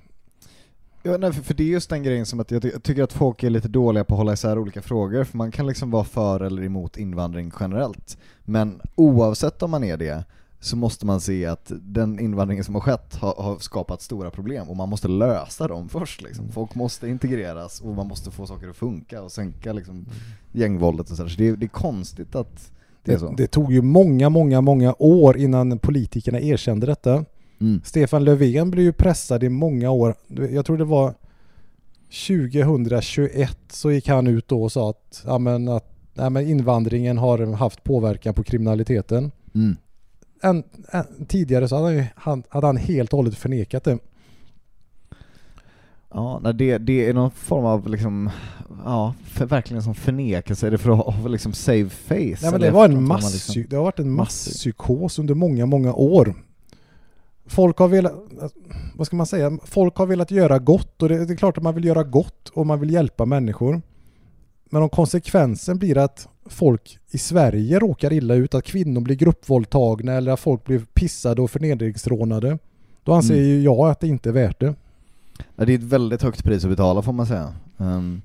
[1.03, 3.03] Ja, nej, för, för det är just den grejen som att jag, ty jag tycker
[3.03, 5.91] att folk är lite dåliga på att hålla isär olika frågor, för man kan liksom
[5.91, 8.17] vara för eller emot invandring generellt.
[8.43, 10.23] Men oavsett om man är det,
[10.59, 14.69] så måste man se att den invandringen som har skett har, har skapat stora problem
[14.69, 16.51] och man måste lösa dem först liksom.
[16.51, 20.05] Folk måste integreras och man måste få saker att funka och sänka liksom
[20.51, 21.29] gängvåldet och sådär.
[21.29, 22.71] Så det är, det är konstigt att
[23.07, 27.25] det det, det tog ju många, många, många år innan politikerna erkände detta.
[27.61, 27.81] Mm.
[27.83, 30.15] Stefan Löfven blev ju pressad i många år.
[30.51, 31.13] Jag tror det var
[32.27, 37.17] 2021 så gick han ut då och sa att, ja, men, att ja, men invandringen
[37.17, 39.31] har haft påverkan på kriminaliteten.
[39.55, 39.77] Mm.
[40.41, 43.97] En, en, tidigare så hade han, hade han helt och hållet förnekat det.
[46.17, 48.29] Ja, nej, det, det är någon form av liksom,
[48.85, 50.67] ja, för, verkligen som förnekelse.
[50.67, 52.15] Är det för att ha liksom save face?
[52.15, 55.65] Nej, men det, var en mass, liksom- det har varit en Mass- masspsykos under många,
[55.65, 56.35] många år.
[57.45, 58.13] Folk har velat,
[58.95, 61.63] vad ska man säga, folk har velat göra gott och det, det är klart att
[61.63, 63.81] man vill göra gott och man vill hjälpa människor.
[64.69, 70.13] Men om konsekvensen blir att folk i Sverige råkar illa ut, att kvinnor blir gruppvåldtagna
[70.13, 72.57] eller att folk blir pissade och förnedringsrånade,
[73.03, 73.63] då anser Mm.
[73.63, 74.75] jag att det inte är värt det.
[75.55, 77.53] Ja, det är ett väldigt högt pris att betala får man säga.
[77.77, 78.21] Um,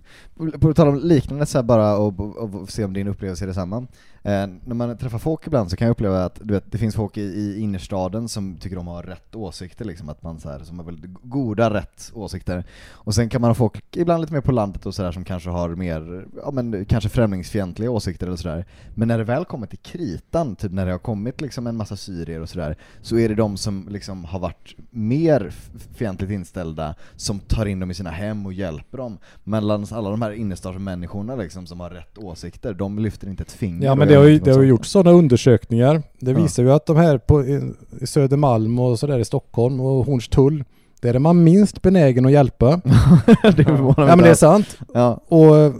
[0.60, 3.46] på tal om liknande så här bara och, och, och se om din upplevelse är
[3.46, 3.86] detsamma.
[4.24, 6.94] Eh, när man träffar folk ibland så kan jag uppleva att du vet, det finns
[6.94, 10.58] folk i, i innerstaden som tycker de har rätt åsikter liksom, att man så här,
[10.58, 12.64] som har väldigt goda rätt åsikter.
[12.90, 15.50] Och sen kan man ha folk, ibland lite mer på landet och sådär, som kanske
[15.50, 18.64] har mer, ja men kanske främlingsfientliga åsikter eller sådär.
[18.94, 21.96] Men när det väl kommer till kritan, typ när det har kommit liksom en massa
[21.96, 25.52] syrier och sådär, så är det de som liksom har varit mer
[25.94, 29.18] fientligt inställda som tar in dem i sina hem och hjälper dem.
[29.44, 33.86] Medan alla de här innerstadsmänniskorna liksom som har rätt åsikter, de lyfter inte ett finger.
[33.86, 34.68] Ja men det har ju, det har ju sånt.
[34.68, 36.02] gjort sådana undersökningar.
[36.20, 36.36] Det Ja.
[36.42, 37.60] visar ju att de här på i,
[38.04, 40.64] Södermalm och sådär i Stockholm och Hornstull,
[41.00, 42.80] där är man minst benägen att hjälpa.
[43.56, 44.78] det Ja men det är sant.
[44.94, 45.20] Ja.
[45.28, 45.72] Och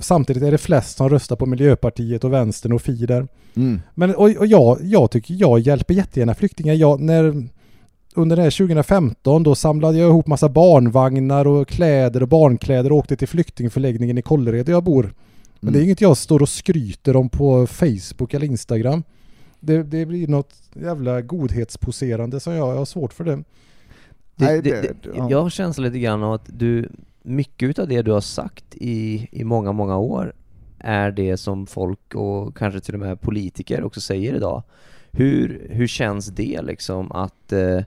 [0.00, 3.26] samtidigt är det flest som röstar på Miljöpartiet och Vänstern och Fi där.
[3.56, 3.80] Mm.
[3.94, 6.74] Men och, och jag, jag tycker jag hjälper jättegärna flyktingar.
[6.74, 7.48] Jag, när,
[8.14, 12.98] under det här 2015 då samlade jag ihop massa barnvagnar och kläder och barnkläder och
[12.98, 15.14] åkte till flyktingförläggningen i Kållered där jag bor.
[15.64, 15.84] Men det är Mm.
[15.88, 19.02] inget jag står och skryter om på Facebook eller Instagram.
[19.60, 23.36] Det, det blir något jävla godhetsposerande som jag, jag har svårt för det.
[23.36, 23.44] Det,
[24.44, 25.30] Nej, det, det- det, ja.
[25.30, 26.88] Jag har känslan lite grann av att du,
[27.22, 30.32] mycket utav det du har sagt i, i många, många år
[30.78, 34.62] är det som folk och kanske till och med politiker också säger idag.
[35.12, 37.80] Hur, hur känns det liksom att, eh,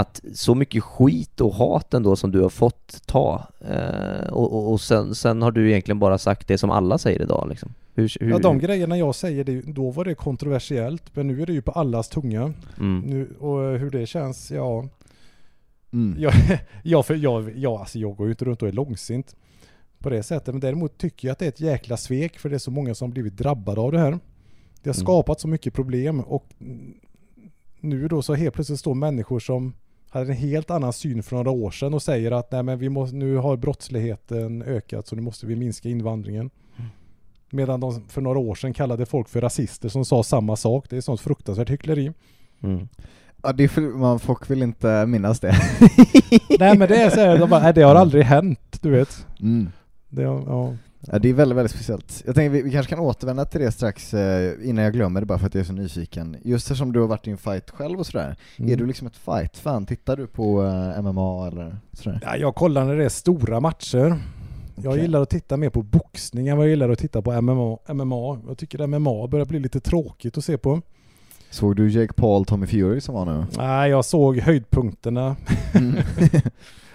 [0.00, 4.72] att så mycket skit och hat ändå som du har fått ta eh, och, och,
[4.72, 7.74] och sen, sen har du egentligen bara sagt det som alla säger idag liksom?
[7.94, 11.46] Hur, hur, Ja, de grejerna jag säger, det, då var det kontroversiellt, men nu är
[11.46, 12.52] det ju på allas tunga.
[12.78, 13.00] mm.
[13.00, 14.88] Nu, och hur det känns, ja...
[15.92, 16.16] Mm.
[16.20, 16.32] Jag,
[16.82, 19.36] jag, för jag, jag, alltså jag går ju inte runt och är långsint
[19.98, 22.56] på det sättet, men däremot tycker jag att det är ett jäkla svek för det
[22.56, 24.10] är så många som blivit drabbade av det här.
[24.82, 25.04] Det har Mm.
[25.04, 26.94] skapat så mycket problem och mm,
[27.80, 29.74] nu då så helt plötsligt står människor som
[30.18, 32.88] hade en helt annan syn för några år sedan och säger att nej men vi
[32.88, 36.50] måste, nu har brottsligheten ökat så nu måste vi minska invandringen.
[37.50, 40.86] Medan de för några år sedan kallade folk för rasister som sa samma sak.
[40.90, 42.12] Det är sånt fruktansvärt hyckleri.
[42.62, 42.88] Mm.
[43.42, 45.54] Ja, det är för, man, folk vill inte minnas det.
[46.58, 49.26] nej men det är så här, de bara, nej, det har aldrig hänt, du vet.
[49.40, 49.68] Mm.
[50.08, 50.74] Det, ja.
[51.12, 52.22] Ja, det är väldigt, väldigt speciellt.
[52.26, 55.26] Jag tänker vi, vi kanske kan återvända till det strax eh, innan jag glömmer det
[55.26, 56.36] bara för att jag är så nyfiken.
[56.44, 58.36] Just eftersom du har varit i en fight själv och sådär.
[58.56, 58.72] Mm.
[58.72, 59.86] Är du liksom ett fight-fan?
[59.86, 62.20] Tittar du på eh, MMA eller sådär?
[62.22, 64.18] Ja, jag kollar när det är stora matcher.
[64.82, 67.94] Jag gillar att titta mer på boxning än vad jag gillar att titta på MMA.
[67.94, 68.38] MMA.
[68.48, 70.80] Jag tycker MMA börjar bli lite tråkigt att se på.
[71.50, 73.46] Såg du Jake Paul, Tommy Fury som var nu?
[73.56, 75.36] Nej, jag såg höjdpunkterna.
[75.74, 75.96] Mm.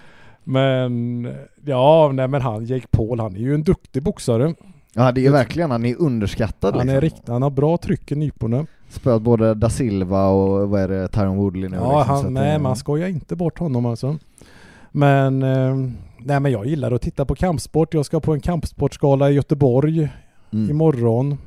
[0.44, 1.28] Men
[1.66, 4.54] ja, nej men han, Jake Paul, han är ju en duktig boxare.
[4.94, 6.98] ja, det är verkligen, han är underskattad Han liksom.
[6.98, 8.66] är riktigt, han har bra tryck i nyporna.
[8.90, 12.56] Spöat både da Silva och vad är det, Tyron Woodley nu Ja, liksom, han, nej
[12.56, 14.18] eh, man skojar inte bort honom alltså.
[14.92, 15.76] Men, eh,
[16.18, 17.94] nej men jag gillar att titta på kampsport.
[17.94, 20.10] Jag ska på en kampsportsgala i Göteborg
[20.54, 20.70] mm.
[20.70, 21.38] imorgon.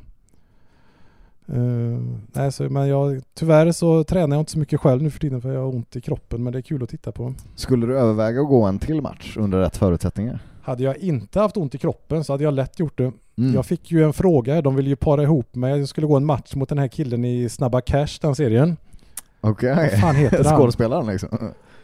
[1.52, 2.00] Uh,
[2.32, 5.40] nej, så, men jag, tyvärr så tränar jag inte så mycket själv nu för tiden
[5.40, 7.34] för jag har ont i kroppen men det är kul att titta på.
[7.54, 10.38] Skulle du överväga att gå en till match under rätt förutsättningar?
[10.62, 13.12] Hade jag inte haft ont i kroppen så hade jag lätt gjort det.
[13.38, 13.54] Mm.
[13.54, 15.78] Jag fick ju en fråga, de ville ju para ihop mig.
[15.78, 18.76] Jag skulle gå en match mot den här killen i Snabba Cash, den serien.
[19.40, 19.74] Okej.
[19.74, 20.56] Vad fan heter han?
[20.56, 21.28] Skådespelaren liksom.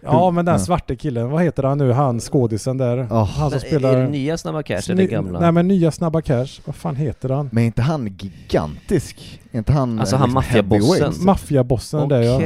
[0.03, 0.59] Ja men den Ja.
[0.59, 3.07] svarte killen, vad heter han nu, han skådisen där?
[3.11, 3.23] Ja.
[3.23, 3.93] Han som spelar...
[3.97, 5.41] Är det nya Snabba Cash eller gamla?
[5.41, 7.49] Nej men nya Snabba Cash, vad fan heter han?
[7.53, 9.41] Men är inte han gigantisk?
[9.53, 11.13] Är inte han Alltså han liksom maffiabossen?
[11.27, 12.39] Maffiabossen där ja.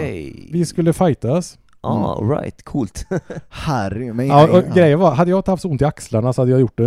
[0.52, 1.58] Vi skulle fightas.
[1.80, 3.06] Ah, right, coolt.
[3.48, 4.74] Harry, men, Ja, och ja.
[4.74, 6.84] grejen var, hade jag inte haft så ont i axlarna så hade jag gjort det.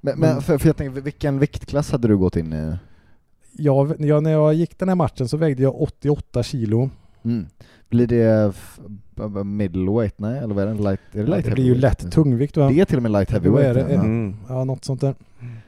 [0.00, 0.42] men, men Mm.
[0.42, 2.72] för, för jag tänker, vilken viktklass hade du gått in i?
[3.52, 6.90] Jag, jag, när jag gick den här matchen så vägde jag 88 kilo.
[7.24, 7.46] Mm.
[7.88, 8.52] Blir det
[9.44, 10.18] middleweight?
[10.18, 10.82] Nej, eller vad är det?
[10.82, 12.68] Light, är det light Det blir ju lätt tungvikt va?
[12.68, 13.76] Det är till och med light heavyweight?
[13.76, 13.94] är det?
[13.94, 14.00] ja.
[14.00, 14.36] Mm.
[14.48, 15.14] Ja, något sånt där.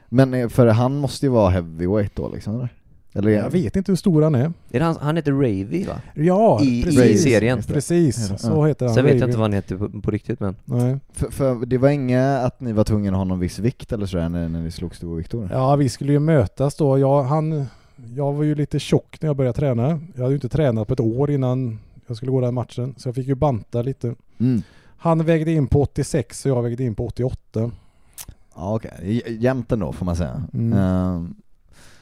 [0.09, 2.69] Men eh, för han måste ju vara heavyweight då liksom, eller?
[3.15, 4.53] eller Jag vet inte hur stor han är.
[4.71, 5.93] Är han, han heter Ravy va?
[6.13, 7.23] Ja, I- i precis.
[7.23, 7.61] serien.
[7.63, 8.95] Precis, så heter han.
[8.95, 10.97] Sen vet jag inte vad han heter på, på riktigt men Nej.
[11.13, 14.05] För, för det var inget att ni var tvungna att ha någon viss vikt eller
[14.05, 15.49] sådär när, när ni slogs du och Viktor?
[15.53, 16.99] Ja, vi skulle ju mötas då.
[16.99, 17.65] Jag, han,
[18.15, 19.83] jag var ju lite tjock när jag började träna.
[20.15, 22.95] Jag hade ju inte tränat på ett år innan jag skulle gå den matchen.
[22.97, 24.15] Så jag fick ju banta lite.
[24.39, 24.61] Mm.
[24.97, 27.71] Han vägde in på 86 och jag vägde in på 88.
[28.55, 30.43] Ja okej, J- jämnt ändå får man säga.
[30.53, 30.73] Mm.
[30.79, 31.35] Ehm,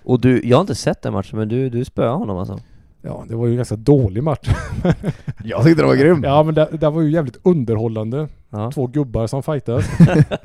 [0.04, 2.60] Och du, jag har inte sett den matchen men du, du spöade honom alltså?
[3.02, 4.50] Ja, det var ju en ganska dålig match.
[5.44, 6.24] jag tyckte det var grym!
[6.24, 8.28] ja, men det, det var ju jävligt underhållande.
[8.50, 8.72] Ja.
[8.72, 9.86] Två gubbar som fightas.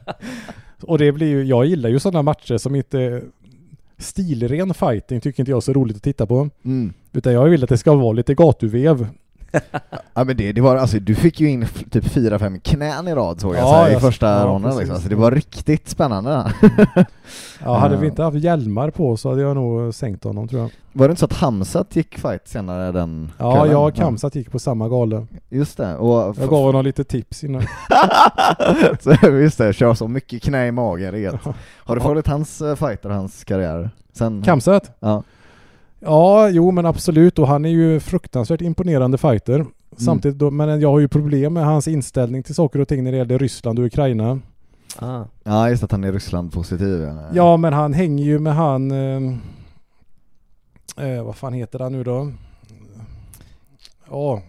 [0.83, 3.23] och det blir ju, jag gillar ju sådana matcher som inte...
[3.99, 6.51] Stilren fighting tycker inte jag är så roligt att titta på.
[6.65, 6.93] Mm.
[7.13, 9.09] Utan jag vill att det ska vara lite gatuvev.
[10.19, 13.15] Ja men det, det var alltså, du fick ju in typ fyra fem knän i
[13.15, 14.79] rad såg jag Ja, så här, i jag- första ja, ronden precis.
[14.79, 14.95] liksom.
[14.95, 16.53] Alltså, det var riktigt spännande.
[17.65, 20.71] Ja, hade vi inte haft hjälmar på så hade jag nog sänkt honom tror jag.
[20.93, 23.71] Var det inte så att Hamzat gick fight senare den Ja, kvällen?
[23.73, 25.27] jag och Kamsat gick på samma gala.
[25.49, 27.63] Just det, och Jag gav honom lite tips innan.
[29.01, 31.39] så, just det, kör så mycket knä i magen det är.
[31.85, 33.91] Har du följt hans uh, fighter, hans karriär?
[34.13, 34.91] Sen, Kamsat?
[35.01, 35.23] Ja.
[36.01, 39.67] Ja, jo men absolut och han är ju fruktansvärt imponerande fighter.
[39.91, 40.05] Mm.
[40.05, 43.13] Samtidigt då, men jag har ju problem med hans inställning till saker och ting när
[43.13, 44.41] det gäller Ryssland och Ukraina.
[44.99, 45.25] Ah.
[45.45, 47.23] Ja just att han är Ryssland positiv ja.
[47.35, 48.91] Ja men han hänger ju med han...
[48.91, 49.33] Eh,
[51.07, 52.33] eh, vad fan heter han nu då?
[54.11, 54.43] Ja,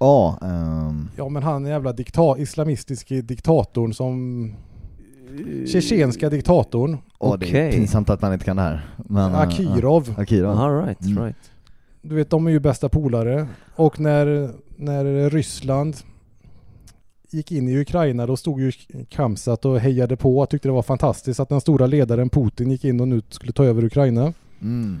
[0.00, 4.52] Ja, ehm, ja men han jävla dikta islamistiske diktatorn som...
[5.66, 6.96] Tjetjenska diktatorn.
[7.18, 7.72] åh, det är Okej.
[7.72, 8.88] pinsamt att man inte kan det här.
[8.96, 10.14] Men, eh, Akirov.
[10.16, 10.22] ja.
[10.22, 10.58] Akirov.
[10.58, 11.24] All right, Mm.
[11.24, 11.36] right.
[12.02, 13.46] Du vet, de är ju bästa polare.
[13.76, 15.96] Och när, när Ryssland
[17.30, 18.72] gick in i Ukraina då stod ju
[19.08, 22.84] Kamsat och hejade på och tyckte det var fantastiskt att den stora ledaren Putin gick
[22.84, 24.32] in och nu skulle ta över Ukraina.
[24.62, 25.00] Mm.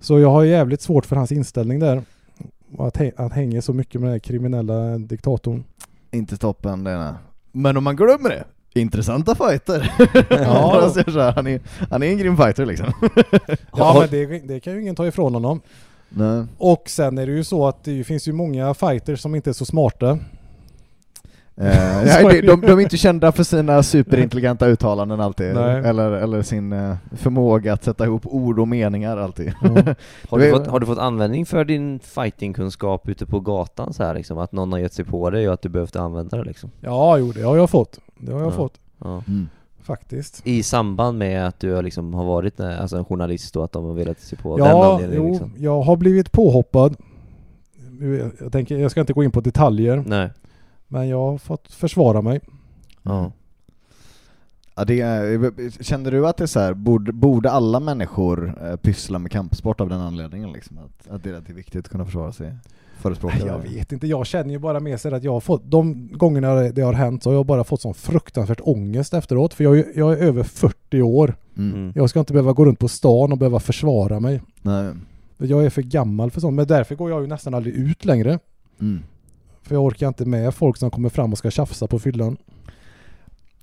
[0.00, 2.02] Så jag har jävligt svårt för hans inställning där.
[2.78, 5.64] Att, hä- att hänga så mycket med den här kriminella diktatorn.
[6.10, 7.14] Inte toppen är.
[7.52, 8.44] Men om man glömmer det,
[8.80, 9.92] intressanta fighter.
[10.30, 10.92] Ja.
[11.36, 11.60] Han, är,
[11.90, 12.92] han är en grym fighter liksom.
[13.76, 15.60] Ja men det, det kan ju ingen ta ifrån honom.
[16.14, 16.44] Nej.
[16.58, 19.54] Och sen är det ju så att det finns ju många fighters som inte är
[19.54, 20.18] så smarta.
[21.56, 22.02] Eh,
[22.46, 25.82] de, de, är inte kända för sina superintelligenta uttalanden alltid, Nej.
[25.84, 29.52] eller, eller sin eh, förmåga att sätta ihop ord och meningar alltid.
[30.28, 34.04] Har Det du, fått, har du fått användning för din fightingkunskap ute på gatan så
[34.04, 34.38] här liksom?
[34.38, 36.70] Att någon har gett sig på dig och att du behövde använda det liksom?
[36.80, 37.98] Ja, jo det har jag fått.
[38.18, 38.56] Det har jag Ja.
[38.56, 38.74] fått.
[38.98, 39.22] Ja.
[39.28, 39.48] Mm.
[39.82, 40.46] Faktiskt.
[40.46, 43.72] I samband med att du har liksom har varit eh, alltså en journalist och att
[43.72, 45.52] de har velat se på den Ja, anledningen jo, liksom?
[45.58, 46.96] jag har blivit påhoppad.
[48.40, 50.30] Jag tänker, jag ska inte gå in på detaljer, Nej.
[50.88, 52.40] men jag har fått försvara mig.
[53.02, 53.32] Ja.
[54.74, 58.76] Ja, det är, känner du att det är så här, borde, borde alla människor eh,
[58.76, 60.78] pyssla med kampsport av den anledningen liksom?
[60.78, 62.56] Att, att det är viktigt att kunna försvara sig?
[63.02, 63.68] Förespråka Jag det?
[63.68, 66.82] vet inte, jag känner ju bara med sig att jag har fått, de gångerna det
[66.82, 69.54] har hänt så har jag bara fått sån fruktansvärt ångest efteråt.
[69.54, 71.34] För jag, är- jag är över 40 år.
[71.56, 71.74] Mm.
[71.74, 71.92] Mm.
[71.94, 74.40] Jag ska inte behöva gå runt på stan och behöva försvara mig.
[74.62, 74.92] Nej.
[75.38, 78.38] Jag är för gammal för sånt, men därför går jag ju nästan aldrig ut längre.
[78.80, 79.02] Mm.
[79.62, 82.36] För jag orkar inte med folk som kommer fram och ska tjafsa på fyllan.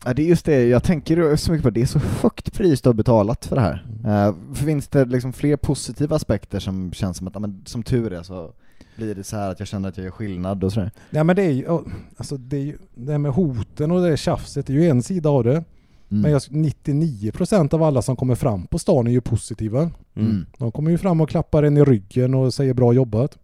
[0.05, 2.81] Ja, det är just det, jag tänker så mycket på det, är så högt pris
[2.81, 3.85] du har betalat för det här.
[4.05, 8.13] Eh, finns det liksom fler positiva aspekter som känns som att, ja, men, som tur
[8.13, 8.51] är så
[8.99, 10.91] blir det så här att jag känner att jag gör skillnad och sådär?
[11.09, 11.79] Nej men det är ju,
[12.17, 15.29] alltså det, är ju, det här med hoten och det tjafset är ju en sida
[15.29, 15.63] av det.
[16.11, 16.21] Mm.
[16.21, 19.91] Men jag, 99% av alla som kommer fram på stan är ju positiva.
[20.15, 20.45] Mm.
[20.57, 23.37] De kommer ju fram och klappar en i ryggen och säger bra jobbat.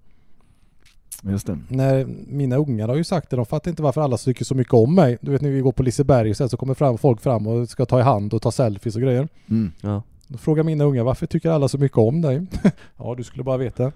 [1.22, 1.60] Just det.
[1.68, 4.74] När mina ungar har ju sagt det, de fattar inte varför alla tycker så mycket
[4.74, 5.18] om mig.
[5.22, 7.86] Du vet när vi går på Liseberg och så kommer fram folk fram och ska
[7.86, 9.28] ta i hand och ta selfies och grejer.
[9.50, 9.72] Mm.
[9.82, 10.04] Ja.
[10.28, 12.46] Då frågar mina ungar varför tycker alla så mycket om dig?
[12.98, 13.92] ja du skulle bara veta.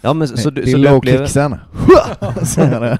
[0.00, 1.26] Ja men så, du, det är så, du low upplever,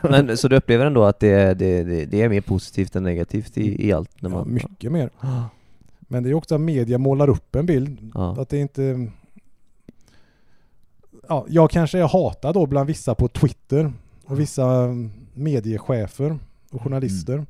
[0.11, 3.59] men, så du upplever ändå att det, det, det, det är mer positivt än negativt
[3.59, 4.23] i, i allt?
[4.23, 5.11] När Ja, man, mycket mer.
[6.01, 8.11] Men det är också att media målar upp en bild.
[8.15, 8.37] Ja.
[8.41, 9.11] Att det inte...
[11.29, 13.93] Ja, jag kanske är hatad då bland vissa på Twitter
[14.25, 14.89] och vissa
[15.35, 16.39] mediechefer
[16.71, 17.37] och journalister.
[17.37, 17.47] Men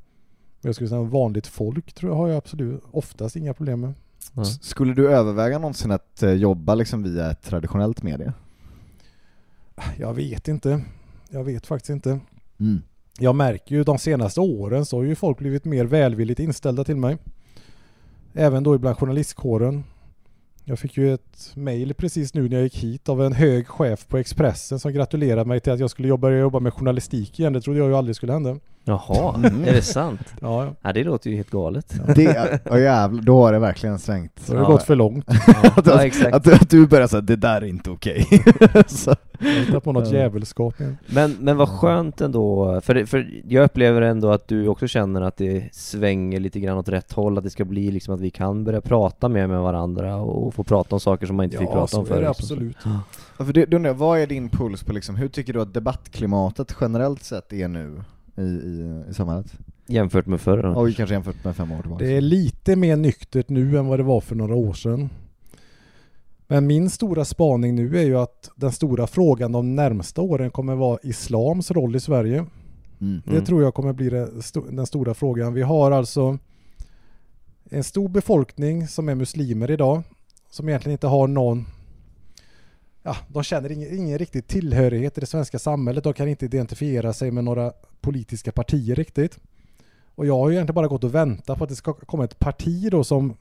[0.60, 3.94] Jag skulle säga vanligt folk tror jag har jag absolut oftast inga problem med.
[4.34, 4.44] Ja.
[4.44, 8.32] Skulle du överväga någonsin att eh, jobba liksom via ett traditionellt media?
[9.98, 10.84] Jag vet inte.
[11.30, 12.20] Jag vet faktiskt inte.
[12.60, 12.82] Mm.
[13.18, 16.96] Jag märker ju de senaste åren så har ju folk blivit mer välvilligt inställda till
[16.96, 17.18] mig.
[18.34, 19.84] Även då ibland journalistkåren.
[20.64, 24.06] Jag fick ju ett mail precis nu när jag gick hit av en hög chef
[24.06, 27.52] på Expressen som gratulerade mig till att jag skulle börja jobba med journalistik igen.
[27.52, 28.58] Det trodde jag ju aldrig skulle hända.
[28.88, 29.64] Jaha, Mm.
[29.64, 30.20] är det sant?
[30.40, 30.74] Ja, ja.
[30.82, 31.94] Ja, det låter ju helt galet.
[32.14, 34.32] Det, oh jävlar, då har det verkligen svängt.
[34.40, 34.70] Så det har Ja.
[34.72, 35.24] gått för långt.
[35.76, 36.34] att, Ja, exakt.
[36.34, 38.26] att, att du börjar säga det där är inte okej.
[38.86, 40.18] Så- Jag hittar på något Ja.
[40.18, 40.98] jävelskap igen.
[41.06, 45.20] Men, men vad skönt ändå, för, det, för jag upplever ändå att du också känner
[45.22, 48.30] att det svänger lite grann åt rätt håll, att det ska bli liksom att vi
[48.30, 51.68] kan börja prata mer med varandra och få prata om saker som man inte fick
[51.68, 52.30] Ja, prata så om det liksom.
[52.30, 52.76] absolut.
[53.38, 55.60] Ja, för det, då undrar jag, vad är din puls på liksom, hur tycker du
[55.62, 58.02] att debattklimatet generellt sett är nu
[58.38, 59.52] i, i, i samhället?
[59.86, 60.62] Jämfört med förr.
[60.62, 60.68] då.
[60.68, 62.04] Och kanske jämfört med fem år tillbaka.
[62.04, 65.08] Det är lite mer nyktert nu än vad det var för några år sedan.
[66.46, 70.74] Men min stora spaning nu är ju att den stora frågan de närmsta åren kommer
[70.74, 72.46] vara islams roll i Sverige.
[73.00, 73.22] Mm.
[73.24, 74.08] Det tror jag kommer bli
[74.70, 75.54] den stora frågan.
[75.54, 76.38] Vi har alltså
[77.70, 80.02] en stor befolkning som är muslimer idag.
[80.50, 81.66] Som egentligen inte har någon
[83.08, 86.04] Ja, de känner ingen, ingen riktig tillhörighet i det svenska samhället.
[86.04, 89.38] De kan inte identifiera sig med några politiska partier riktigt.
[90.14, 92.38] Och jag har ju egentligen bara gått och väntat på att det ska komma ett
[92.38, 93.34] parti då som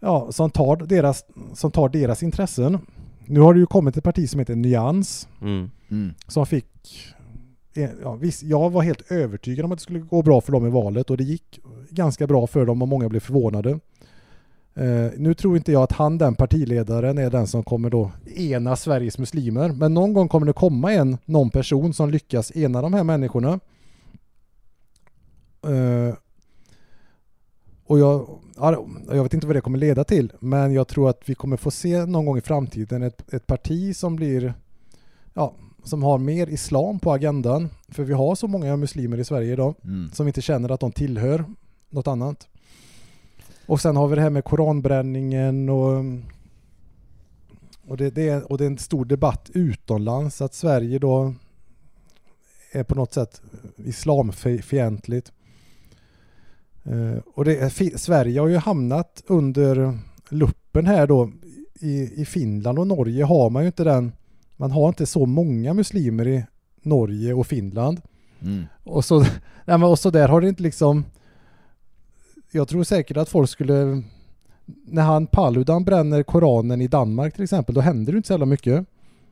[0.00, 2.78] Ja, som tar deras, som tar deras intressen.
[3.26, 5.70] Nu har det ju kommit ett parti som heter Nyans Mm.
[5.90, 6.14] Mm.
[6.28, 6.66] som fick
[7.74, 10.66] eh, ja, visst, jag var helt övertygad om att det skulle gå bra för dem
[10.66, 11.60] i valet och det gick
[11.90, 13.78] ganska bra för dem och många blev förvånade.
[14.80, 18.76] Eh, nu tror inte jag att han, den partiledaren, är den som kommer då ena
[18.76, 19.68] Sveriges muslimer.
[19.68, 23.60] Men någon gång kommer det komma en, någon person som lyckas ena de här människorna.
[25.62, 26.14] Eh,
[27.86, 31.20] och jag, ja, jag vet inte vad det kommer leda till, men jag tror att
[31.26, 34.54] vi kommer få se någon gång i framtiden ett, ett parti som blir
[35.34, 35.54] ja,
[35.84, 37.68] som har mer islam på agendan.
[37.88, 40.10] För vi har så många muslimer i Sverige idag Mm.
[40.12, 41.44] som inte känner att de tillhör
[41.90, 42.48] något annat.
[43.70, 46.04] Och sen har vi det här med koranbränningen och
[47.86, 51.34] och det, det, är, och det är en stor debatt utomlands att Sverige då
[52.72, 53.42] är på något sätt
[53.76, 55.32] islamfientligt.
[56.84, 59.98] Eh, och är, Sverige har ju hamnat under
[60.28, 61.32] luppen här då.
[61.80, 64.12] I, I Finland och Norge har man ju inte den,
[64.56, 66.44] man har inte så många muslimer i
[66.82, 68.00] Norge och Finland.
[68.40, 68.64] Mm.
[68.84, 69.20] Och så,
[69.64, 71.04] nej och så där har det inte liksom
[72.52, 74.02] Jag tror säkert att folk skulle
[74.84, 78.46] När han Paludan bränner Koranen i Danmark till exempel Då händer det inte så jävla
[78.46, 78.84] mycket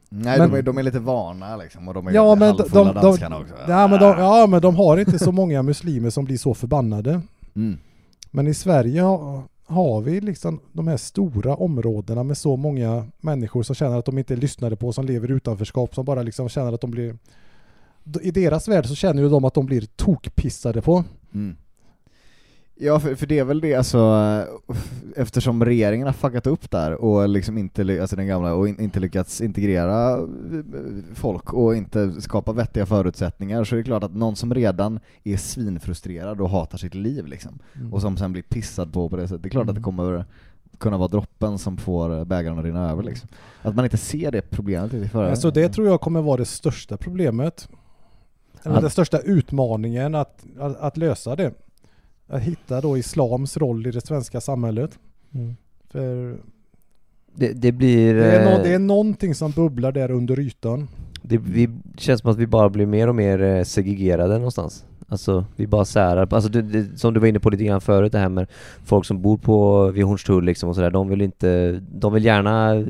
[0.08, 2.46] Nej, Men- de, är, de är lite vana liksom, och de är Ja men de,
[2.62, 3.54] halvfulla de, de, danskarna också.
[3.68, 7.20] ja, men de, ja men de har inte så många muslimer som blir så förbannade
[7.54, 7.78] Mm.
[8.30, 13.62] Men i Sverige har, har vi liksom de här stora områdena med så många människor
[13.62, 16.48] som känner att de inte är lyssnade på, som lever i utanförskap, som bara liksom
[16.48, 17.18] känner att de blir
[18.22, 21.04] I deras värld så känner ju de att de blir tokpissade på
[21.34, 21.56] Mm.
[22.80, 23.98] Ja, för, för det är väl det alltså,
[24.68, 24.76] eh,
[25.16, 29.00] eftersom regeringen har fuckat upp där och liksom inte, alltså den gamla, och in, inte
[29.00, 30.24] lyckats integrera eh,
[31.14, 35.36] folk och inte skapa vettiga förutsättningar så är det klart att någon som redan är
[35.36, 37.58] svinfrustrerad och hatar sitt liv liksom,
[37.92, 39.82] och som sen blir pissad på på det sättet, det är klart att det Mm.
[39.82, 40.24] kommer
[40.78, 43.28] kunna vara droppen som får bägaren att rinna över liksom.
[43.62, 45.30] Att man inte ser det problemet i förväg.
[45.30, 47.68] Alltså det tror jag kommer vara det största problemet.
[48.62, 48.80] Eller Ja.
[48.80, 51.52] den största utmaningen att, att, att lösa det.
[52.28, 54.98] Att hitta då islams roll i det svenska samhället.
[55.90, 56.36] För
[57.34, 58.14] Det, det blir...
[58.14, 60.88] det är, eh, nå, det är någonting som bubblar där under ytan.
[61.22, 64.84] Det, vi, det känns som att vi bara blir mer och mer eh, segregerade någonstans.
[65.10, 68.12] Alltså vi bara särar, alltså det, det, som du var inne på lite grann förut
[68.12, 68.46] det här med
[68.84, 72.74] folk som bor på, vid Hornstull liksom och sådär, de vill inte, de vill gärna
[72.74, 72.84] eh,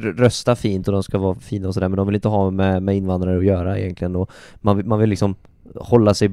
[0.00, 2.82] rösta fint och de ska vara fina och sådär men de vill inte ha med,
[2.82, 5.34] med invandrare att göra egentligen och man, vill- man vill liksom
[5.74, 6.28] hålla sig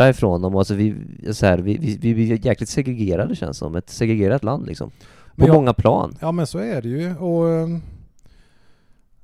[0.00, 0.94] borta ifrån dem, alltså vi,
[1.32, 4.90] så här, vi, vi, vi blir jäkligt segregerade känns som, ett segregerat land liksom.
[5.36, 6.16] På jag- många plan.
[6.20, 7.16] Ja men så är det ju.
[7.16, 7.82] Och, ehm,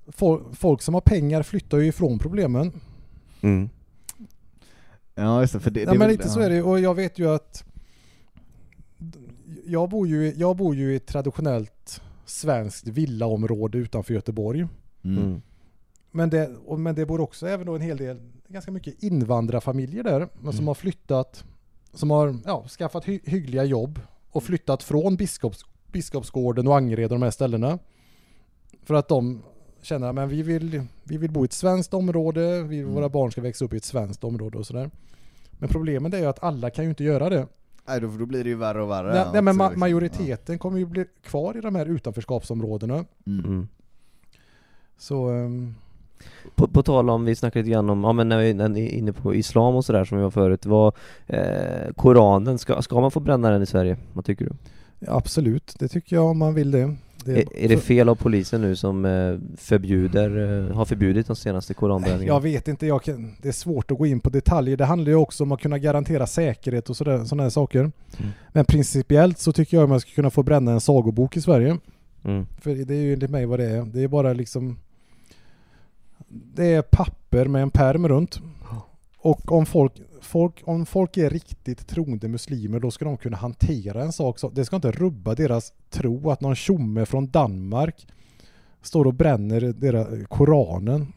[0.07, 2.73] fol- folk som har pengar flyttar ju ifrån problemen.
[3.43, 3.69] Mm.
[5.15, 6.95] Ja just det, för det, Ja, det är men lite så är det och jag
[6.95, 7.65] vet ju att
[9.67, 14.67] jag bor ju, jag bor ju i ett traditionellt svenskt villaområde utanför Göteborg.
[15.05, 15.23] Mm.
[15.25, 15.43] Mm.
[16.11, 20.03] Men det, och, men det bor också även då en hel del, ganska mycket invandrarfamiljer
[20.03, 20.67] där, men som Mm.
[20.67, 21.45] har flyttat,
[21.93, 27.19] som har ja, skaffat hy, hyggliga jobb och flyttat från Biskops, Biskopsgården och Angered och
[27.19, 27.79] de här ställena.
[28.83, 29.43] För att de
[29.83, 32.95] känner att vi vill, vi vill bo i ett svenskt område, vi, Mm.
[32.95, 34.91] våra barn ska växa upp i ett svenskt område och sådär.
[35.59, 37.47] Men problemet är ju att alla kan ju inte göra det.
[37.89, 39.15] Nej, då, då blir det ju värre och värre.
[39.15, 39.81] Nej, nej men ma- liksom.
[39.81, 42.95] majoriteten kommer ju bli kvar i de här utanförskapsområdena.
[42.97, 43.05] Ja.
[43.33, 43.45] Mm.
[43.45, 43.69] Mm.
[44.99, 45.75] Så ehm,
[46.55, 48.39] På, på tal om, vi snackade lite grann om, ja men när
[48.69, 50.95] vi är inne på islam och sådär som vi var förut, vad,
[51.27, 53.97] eh, Koranen, ska, ska man få bränna den i Sverige?
[54.13, 54.51] Vad tycker du?
[55.07, 56.95] absolut, det tycker jag om man vill det.
[57.25, 61.37] det Är, är det fel av polisen nu som eh, förbjuder, eh, har förbjudit de
[61.37, 62.35] senaste koranbränningarna?
[62.35, 64.77] Jag vet inte, jag kan, det är svårt att gå in på detaljer.
[64.77, 67.81] Det handlar ju också om att kunna garantera säkerhet och sådana här saker.
[67.81, 67.93] Mm.
[68.53, 71.79] Men principiellt så tycker jag att man ska kunna få bränna en sagobok i Sverige.
[72.25, 72.47] Mm.
[72.61, 73.83] För det är ju enligt mig vad det är.
[73.83, 74.77] Det är bara liksom
[76.55, 78.41] Det är papper med en perm runt.
[79.19, 84.03] Och om folk, folk, om folk är riktigt troende muslimer då ska de kunna hantera
[84.03, 84.51] en sak så.
[84.51, 88.07] Det ska inte rubba deras tro att någon tjomme från Danmark
[88.83, 91.13] står och bränner deras Koranen.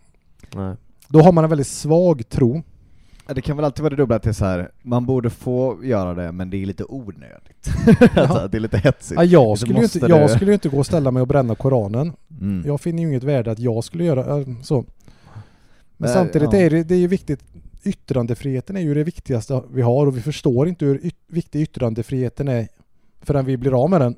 [0.56, 0.76] Nej.
[1.08, 2.62] Då har man en väldigt svag tro.
[3.36, 4.72] Det kan väl alltid vara det dubbla att det är så här.
[4.82, 7.70] man borde få göra det men det är lite onödigt.
[8.16, 9.16] alltså, det är lite hetsigt.
[9.20, 11.28] Ja, jag, Så skulle inte, det- jag skulle ju inte gå och ställa mig och
[11.28, 12.14] bränna Koranen.
[12.42, 12.64] Mm.
[12.66, 14.86] Jag finner ju inget värde att jag skulle göra äh, så.
[16.02, 16.60] Men Nej, samtidigt ja.
[16.60, 17.44] är det, det är ju viktigt.
[17.84, 22.48] Yttrandefriheten är ju det viktigaste vi har och vi förstår inte hur yt, viktig yttrandefriheten
[22.48, 22.68] är
[23.22, 24.16] förrän vi blir av med den.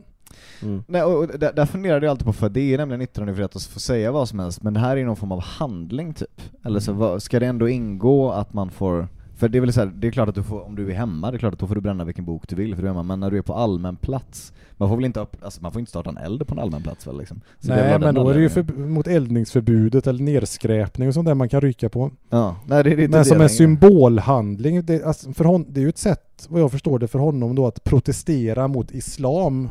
[0.61, 0.83] Mm.
[0.87, 3.79] Nej, och där, där funderade jag alltid på, för det är nämligen yttrandefrihet att få
[3.79, 6.41] säga vad som helst, men det här är någon form av handling typ.
[6.63, 9.07] Eller så vad, ska det ändå ingå att man får,
[9.41, 10.95] för det är väl så här, det är klart att du får, om du är
[10.95, 12.87] hemma, det är klart att då får du bränna vilken bok du vill för du
[12.87, 15.61] är hemma, men när du är på allmän plats, man får väl inte upp, alltså
[15.61, 17.41] man får inte starta en eld på en allmän plats väl liksom?
[17.59, 21.25] Så det Nej men då är det ju för, mot eldningsförbudet eller nedskräpning och sånt
[21.25, 22.11] där man kan rycka på.
[22.29, 23.49] Ja, nej det är inte Men det som en längre.
[23.49, 27.19] symbolhandling, det, alltså för hon, det är ju ett sätt vad jag förstår det för
[27.19, 29.69] honom då att protestera mot islam.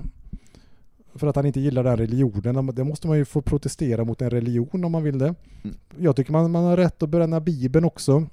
[1.15, 2.71] För att han inte gillar den religionen.
[2.75, 5.35] Det måste man ju få protestera mot en religion om man vill det.
[5.63, 5.77] Mm.
[5.99, 8.27] Jag tycker man, man har rätt att bränna bibeln också.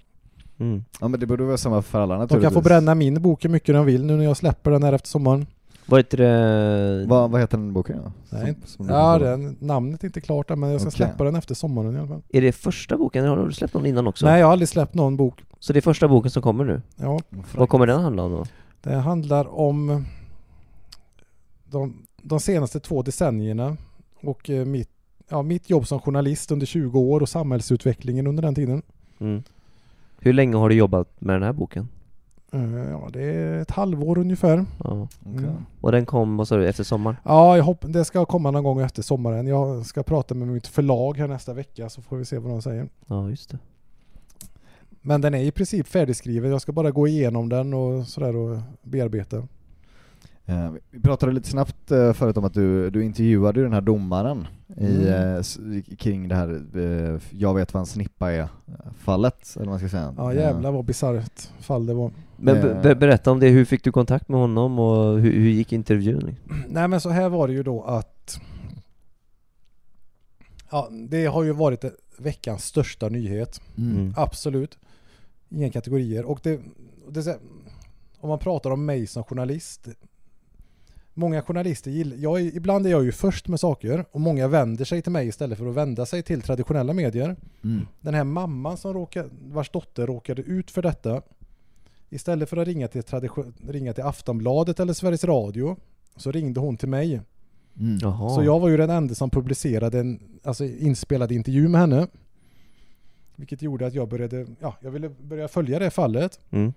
[0.59, 0.83] Mm.
[1.01, 2.53] Ja men det borde vara samma för alla De naturligtvis.
[2.53, 4.93] kan få bränna min bok hur mycket de vill nu när jag släpper den här
[4.93, 5.45] efter sommaren.
[5.89, 7.05] Vad heter det?
[7.07, 8.11] Vad, vad heter den boken då?
[8.37, 10.95] Nej, Som- som ja, den, namnet är inte klart än men jag ska Okej.
[10.97, 12.21] släppa den efter sommaren i alla fall.
[12.29, 14.25] Är det första boken, eller har du släppt någon innan också?
[14.25, 15.43] Nej, jag har aldrig släppt någon bok.
[15.59, 16.81] Så det är första boken som kommer nu?
[16.95, 17.19] Ja,
[17.55, 18.45] Vad kommer den handla om då?
[18.81, 20.05] det handlar om
[21.65, 23.77] de, de senaste två decennierna
[24.21, 24.89] och eh, mitt,
[25.29, 28.81] ja, mitt jobb som journalist under 20 år och samhällsutvecklingen under den tiden.
[29.19, 29.43] Mm.
[30.19, 31.87] Hur länge har du jobbat med den här boken?
[32.51, 34.65] Eh, Ja, det är ett halvår ungefär.
[34.83, 35.07] Ja.
[35.25, 35.37] Okej.
[35.43, 35.65] Mm.
[35.81, 37.17] Och den kom, vad sa du, efter sommaren?
[37.23, 39.47] Ja, jag hopp, det ska komma någon gång efter sommaren.
[39.47, 42.61] Jag ska prata med mitt förlag här nästa vecka så får vi se vad de
[42.61, 42.89] säger.
[43.07, 43.57] Ja, just det.
[45.01, 46.51] Men den är i princip färdigskriven.
[46.51, 49.47] Jag ska bara gå igenom den och sådär och bearbeta.
[50.49, 53.81] Eh, Vi pratade lite snabbt eh, förut om att du, du intervjuade ju den här
[53.81, 55.35] domaren i, Mm.
[55.37, 56.61] eh, kring det här
[57.31, 58.47] Jag vet vad en snippa är
[58.99, 60.13] fallet, eller vad man ska säga.
[60.17, 62.11] Ja jävlar vad bisarrt fall det var.
[62.37, 65.49] Men be- be- berätta om det, hur fick du kontakt med honom och hur, hur
[65.49, 66.35] gick intervjun?
[66.67, 68.39] Nej men så här var det ju då att
[70.71, 71.85] Ja, det har ju varit
[72.17, 73.61] veckans största nyhet.
[73.77, 74.13] Mm.
[74.17, 74.77] Absolut.
[75.49, 76.25] Inga kategorier.
[76.25, 76.59] Och det,
[77.09, 77.37] det
[78.19, 79.87] om man pratar om mig som journalist.
[81.19, 85.01] Många journalister gillar, jag ibland är jag ju först med saker och många vänder sig
[85.01, 87.35] till mig istället för att vända sig till traditionella medier.
[87.63, 87.87] Mm.
[88.01, 91.21] Den här mamman som råkade, vars dotter råkade ut för detta.
[92.09, 95.77] Istället för att ringa till, tradition, ringa till Aftonbladet eller Sveriges Radio
[96.15, 97.21] så ringde hon till mig.
[97.79, 97.99] Mm.
[97.99, 102.07] Så jag var ju den enda som publicerade en alltså, inspelad intervju med henne.
[103.35, 106.39] Vilket gjorde att jag började, ja, jag ville börja följa det fallet.
[106.49, 106.73] Mm.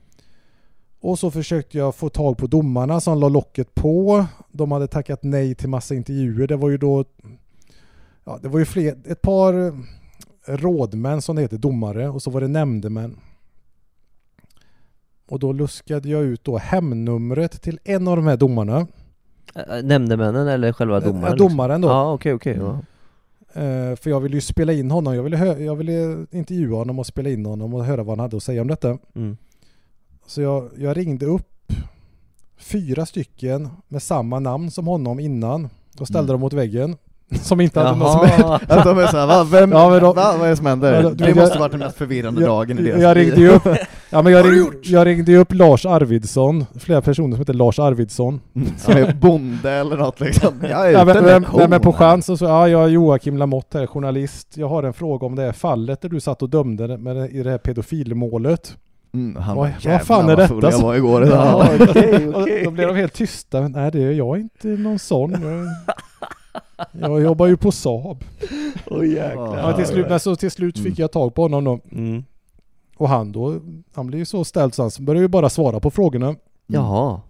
[1.00, 4.26] Och så försökte jag få tag på domarna som la locket på.
[4.52, 6.46] De hade tackat nej till massa intervjuer.
[6.46, 7.04] Det var ju då,
[8.24, 9.72] ja det var ju fler, ett par
[10.46, 13.16] rådmän som det heter, domare och så var det nämndemän.
[15.28, 18.86] Och då luskade jag ut då hemnumret till en av de här domarna.
[19.54, 21.38] Äh, Nämndemännen eller själva domaren?
[21.38, 21.88] domaren då.
[21.88, 22.56] Ja, okej, okej.
[22.56, 22.78] ja.
[23.52, 25.14] Eh, för jag ville ju spela in honom.
[25.14, 28.36] Jag ville, jag ville intervjua honom och spela in honom och höra vad han hade
[28.36, 28.98] att säga om detta.
[29.14, 29.36] Mm.
[30.26, 31.46] Så jag, jag ringde upp
[32.58, 35.68] fyra stycken med samma namn som honom innan
[36.00, 36.32] och ställde Mm.
[36.32, 36.96] dem mot väggen.
[37.42, 38.52] Som inte hade något som.
[38.68, 39.44] Att de är såhär, va?
[39.44, 40.34] Vem, Ja, då- va?
[40.38, 41.02] Vad är det som händer?
[41.02, 43.62] Då- det jag- måste varit den mest förvirrande dagen i jag, deras jag ringde upp,
[44.10, 48.40] ja, men jag, ring, jag ringde upp Lars Arvidsson, flera personer som heter Lars Arvidsson.
[48.54, 50.52] Mm, Som är bonde eller något liksom.
[50.62, 53.78] Jag är Ja, men, men, men, men på chans så ja, jag är Joakim Lamotte
[53.78, 54.48] här, journalist.
[54.56, 57.28] Jag har en fråga om det här fallet där du satt och dömde med det,
[57.28, 58.76] i det här pedofilmålet.
[59.12, 61.26] Mm, han Vad- bara, vad "Jävlar, fan är full detta?" Jag var igår.
[61.26, 62.64] Ja, okej, Och okej.
[62.64, 63.68] Då blev de helt tysta.
[63.68, 65.32] Nej det är jag inte någon sån.
[66.92, 68.24] Jag, jag jobbar ju på Saab.
[69.04, 69.58] Jäklar.
[69.58, 71.80] Ja, till, slut, men så till slut fick jag tag på honom då.
[71.92, 72.24] Mm.
[72.96, 73.60] Och han då,
[73.94, 76.34] han blev ju så ställd så han började ju bara svara på frågorna.
[76.66, 77.20] Jaha.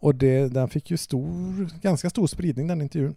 [0.00, 3.14] Och det, den fick ju stor, ganska stor spridning den intervjun.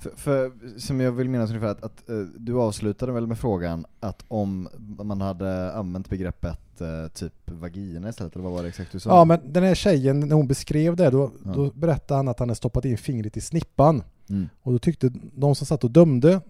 [0.00, 3.84] För, för som jag vill minnas ungefär att, att eh, du avslutade väl med frågan
[4.00, 4.68] att om
[5.02, 9.10] man hade använt begreppet eh, typ vagina istället, eller vad var det exakt du sa?
[9.10, 11.50] Ja men den här tjejen, när hon beskrev det då, Ja.
[11.52, 14.02] då berättade han att han hade stoppat in fingret i snippan.
[14.28, 14.48] Mm.
[14.62, 16.40] Och då tyckte de som satt och dömde,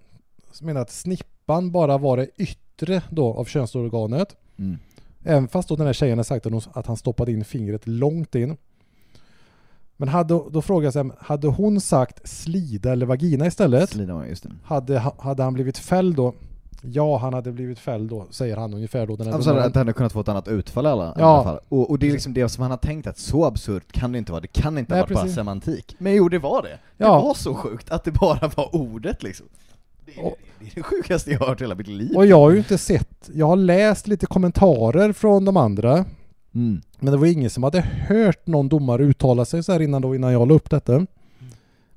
[0.52, 4.36] som menade att snippan bara var det yttre då av könsorganet.
[4.56, 4.78] Mm.
[5.24, 7.86] Även fast då den här tjejen hade sagt att hon- att han stoppade in fingret
[7.86, 8.56] långt in.
[10.00, 13.90] Men hade, då frågade jag sig, hade hon sagt slida eller vagina istället?
[13.90, 14.50] Slida, just det.
[14.64, 16.34] Hade, hade han blivit fälld då?
[16.82, 19.16] Ja, han hade blivit fälld då, säger han ungefär då.
[19.16, 21.44] Den här Alltså att han hade kunnat få ett annat utfall i alla, Ja.
[21.44, 21.58] fall.
[21.68, 24.18] Och, och det är liksom det som han har tänkt att så absurt kan det
[24.18, 25.34] inte vara, det kan inte Nej, vara bara precis.
[25.36, 25.96] semantik.
[25.98, 26.68] Men jo, det var det.
[26.68, 27.20] Det Ja.
[27.22, 29.46] var så sjukt att det bara var ordet liksom.
[30.06, 32.16] Det är, Och- det, är det sjukaste jag har hört i hela mitt liv.
[32.16, 36.04] Och jag har ju inte sett, jag har läst lite kommentarer från de andra.
[36.58, 36.80] Mm.
[36.98, 40.14] Men det var ingen som hade hört någon domare uttala sig så här innan då,
[40.14, 41.06] innan jag la upp detta.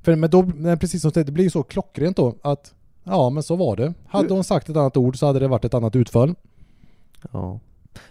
[0.01, 0.43] För men då,
[0.79, 3.75] precis som du säger, det blir ju så klockrent då att ja men så var
[3.75, 3.93] det.
[4.07, 6.35] Hade hon sagt ett annat ord så hade det varit ett annat utfall.
[7.31, 7.59] Ja.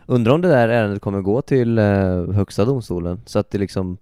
[0.07, 1.85] Undrar om det där ärendet kommer gå till eh,
[2.33, 3.99] Högsta domstolen, så att det liksom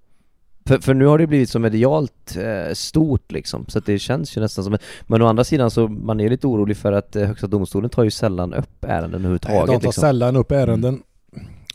[0.68, 4.36] för, för nu har det blivit så medialt eh, stort liksom, så att det känns
[4.36, 7.16] ju nästan som ett, Men å andra sidan så, man är lite orolig för att
[7.16, 10.00] eh, Högsta domstolen tar ju sällan upp ärenden Nej, överhuvudtaget de tar liksom.
[10.00, 11.02] sällan upp ärenden.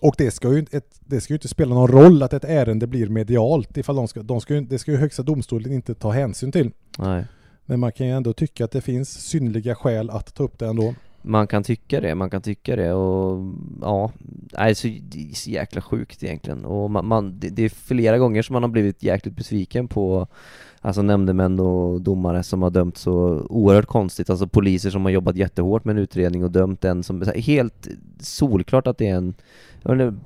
[0.04, 2.88] Och det ska, ju, ett, det ska ju inte spela någon roll att ett ärende
[2.88, 6.52] blir medialt ifall de ska, de ska, det ska ju Högsta domstolen inte ta hänsyn
[6.52, 6.72] till.
[6.98, 7.26] Nej.
[7.66, 10.68] Men man kan ju ändå tycka att det finns synnerliga skäl att ta upp det
[10.68, 10.96] ändå.
[11.22, 14.12] Man kan tycka det, man kan tycka det och ja,
[14.58, 18.18] nej, så, det är så jäkla sjukt egentligen och man, man, det, det är flera
[18.18, 20.28] gånger som man har blivit jäkligt besviken på
[20.86, 25.36] Alltså nämndemän och domare som har dömt så oerhört konstigt, alltså poliser som har jobbat
[25.36, 27.88] jättehårt med en utredning och dömt en som, helt
[28.20, 29.34] solklart att det är en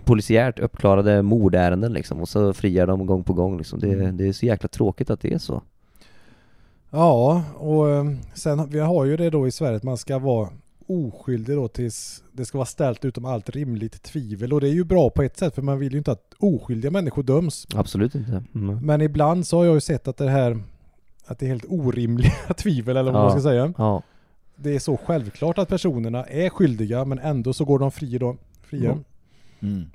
[0.05, 3.80] polisiärt uppklarade mordärenden liksom och så friar de gång på gång liksom.
[3.80, 5.62] det, det är så jäkla tråkigt att det är så
[6.89, 10.49] Ja, och eh, sen vi har ju det då i Sverige att man ska vara
[10.88, 14.84] oskyldig då tills det ska vara ställt utom allt rimligt tvivel och det är ju
[14.84, 17.68] bra på ett sätt för man vill ju inte att oskyldiga människor döms.
[17.76, 18.86] Absolut inte mm.
[18.86, 20.64] Men ibland så har jag ju sett att det här
[21.26, 23.39] att det är helt orimliga tvivel eller vad man Ja.
[23.39, 23.74] ska säga.
[23.78, 24.03] Ja,
[24.55, 28.38] Det är så självklart att personerna är skyldiga men ändå så går de fria då.
[28.62, 28.84] Fria.
[28.84, 28.97] Ja.
[29.62, 29.86] Mm.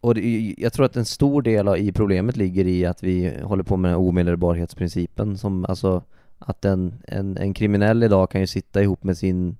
[0.00, 3.62] Och det, jag tror att en stor del i problemet ligger i att vi håller
[3.62, 6.02] på med omedelbarhetsprincipen som alltså
[6.38, 9.56] att en, en, en kriminell idag kan ju sitta ihop med sin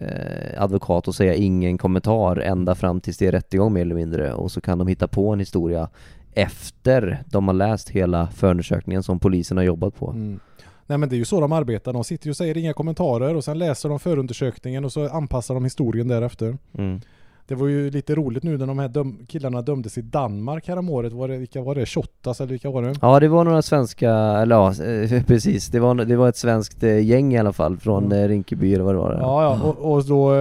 [0.00, 4.32] eh, advokat och säga ingen kommentar ända fram tills det är rättegång mer eller mindre
[4.32, 5.88] och så kan de hitta på en historia
[6.32, 10.10] efter de har läst hela förundersökningen som polisen har jobbat på.
[10.10, 10.40] Mm.
[10.86, 11.92] Nej men det är ju så de arbetar.
[11.92, 15.54] De sitter ju och säger inga kommentarer och sen läser de förundersökningen och så anpassar
[15.54, 16.58] de historien därefter.
[16.78, 17.00] Mm.
[17.48, 21.12] Det var ju lite roligt nu när de här döm- killarna dömdes i Danmark häromåret.
[21.12, 21.86] Var det, vilka var det?
[21.86, 22.94] Shottaz eller vilka var det?
[23.02, 26.82] Ja det var några svenska, eller ja eh, precis, det var, det var ett svenskt
[26.82, 28.18] eh, gäng i alla fall från Mm.
[28.24, 29.12] eh, Rinkeby eller vad det var.
[29.14, 29.62] Ja, ja.
[29.68, 30.32] Och, och då,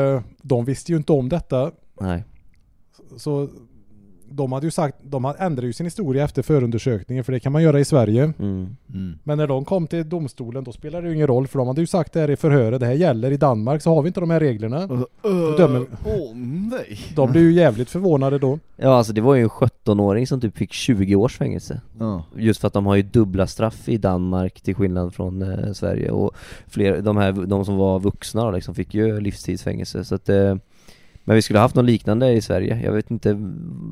[0.41, 1.71] de visste ju inte om detta.
[2.01, 2.23] Nej.
[3.17, 3.47] Så
[4.29, 7.63] de hade ju sagt, de ändrade ju sin historia efter förundersökningen för det kan man
[7.63, 8.33] göra i Sverige.
[8.39, 8.75] Mm.
[8.93, 9.19] Mm.
[9.23, 11.81] Men när de kom till domstolen då spelade det ju ingen roll för de hade
[11.81, 14.19] ju sagt det här i förhöret, det här gäller i Danmark så har vi inte
[14.19, 14.87] de här reglerna.
[15.23, 15.85] Åh dömer-
[16.69, 16.99] nej!
[17.15, 18.59] De blev ju jävligt förvånade då.
[18.75, 22.23] Ja alltså det var ju en 17-åring som typ fick 20 års fängelse Ja.
[22.35, 26.11] Just för att de har ju dubbla straff i Danmark till skillnad från eh, Sverige
[26.11, 26.35] och
[26.67, 30.55] fler, de här, de som var vuxna liksom fick ju livstidsfängelse så att eh,
[31.27, 33.37] Men vi skulle haft något liknande i Sverige, jag vet inte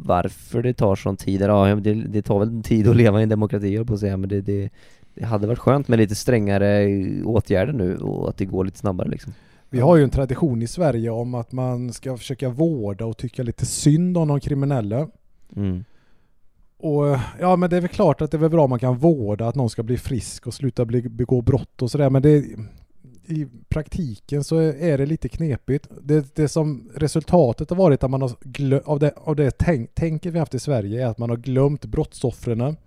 [0.04, 3.30] varför det tar sån tid, ja det, det tar väl tid att leva i en
[3.30, 4.70] demokrati jag på att säga men det, det,
[5.14, 6.88] det hade varit skönt med lite strängare
[7.24, 9.34] åtgärder nu och att det går lite snabbare liksom
[9.70, 13.44] Vi har ju en tradition i Sverige om att man ska försöka vårda och tycka
[13.44, 15.08] lite synd om de kriminella.
[15.56, 15.84] mm.
[16.78, 18.98] Och ja men det är väl klart att det är väl bra om man kan
[18.98, 22.46] vårda att någon ska bli frisk och sluta bli, begå brott och sådär men det
[23.28, 25.88] i praktiken så är det lite knepigt.
[26.02, 29.96] Det, det som resultatet har varit att man har glö, av det, av det tänk,
[29.96, 32.78] tänket vi haft i Sverige är att man har glömt brottsoffren.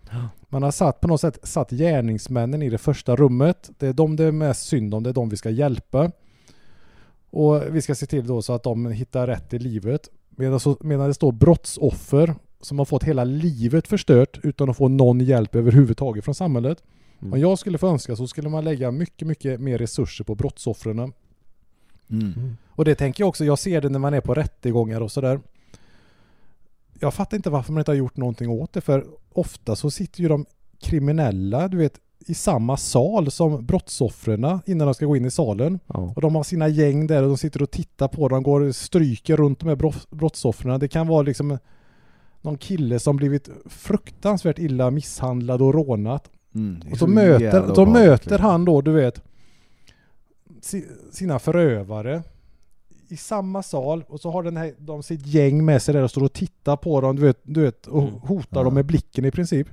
[0.48, 3.70] Man har satt på något sätt satt gärningsmännen i det första rummet.
[3.78, 6.10] Det är de det är mest synd om, det är de vi ska hjälpa.
[7.30, 10.08] Och vi ska se till då så att de hittar rätt i livet.
[10.30, 14.88] Medan, så, medan det står brottsoffer som har fått hela livet förstört utan att få
[14.88, 16.82] någon hjälp överhuvudtaget från samhället.
[17.20, 17.32] Mm.
[17.32, 21.12] Om jag skulle få önska så skulle man lägga mycket, mycket mer resurser på brottsoffren.
[22.10, 22.56] Mm.
[22.68, 25.40] Och det tänker jag också, jag ser det när man är på rättegångar och sådär.
[27.00, 30.20] jag fattar inte varför man inte har gjort någonting åt det för ofta så sitter
[30.20, 30.46] ju de
[30.80, 35.80] kriminella, du vet, i samma sal som brottsoffren innan de ska gå in i salen.
[35.86, 36.12] Ja.
[36.16, 38.76] Och de har sina gäng där och de sitter och tittar på dem, går och
[38.76, 40.80] stryker runt de här brott- brottsoffren.
[40.80, 41.58] Det kan vara liksom
[42.42, 46.30] någon kille som blivit fruktansvärt illa misshandlad och rånat.
[46.58, 46.92] Mm.
[46.92, 49.22] Och så möter, jävla så möter han då, du vet,
[50.62, 52.22] si, sina förövare
[53.08, 56.10] i samma sal och så har den här, de sitt gäng med sig där och
[56.10, 58.14] står och tittar på dem, du vet, du vet och Mm.
[58.14, 58.64] hotar Ja.
[58.64, 59.68] dem med blicken i princip.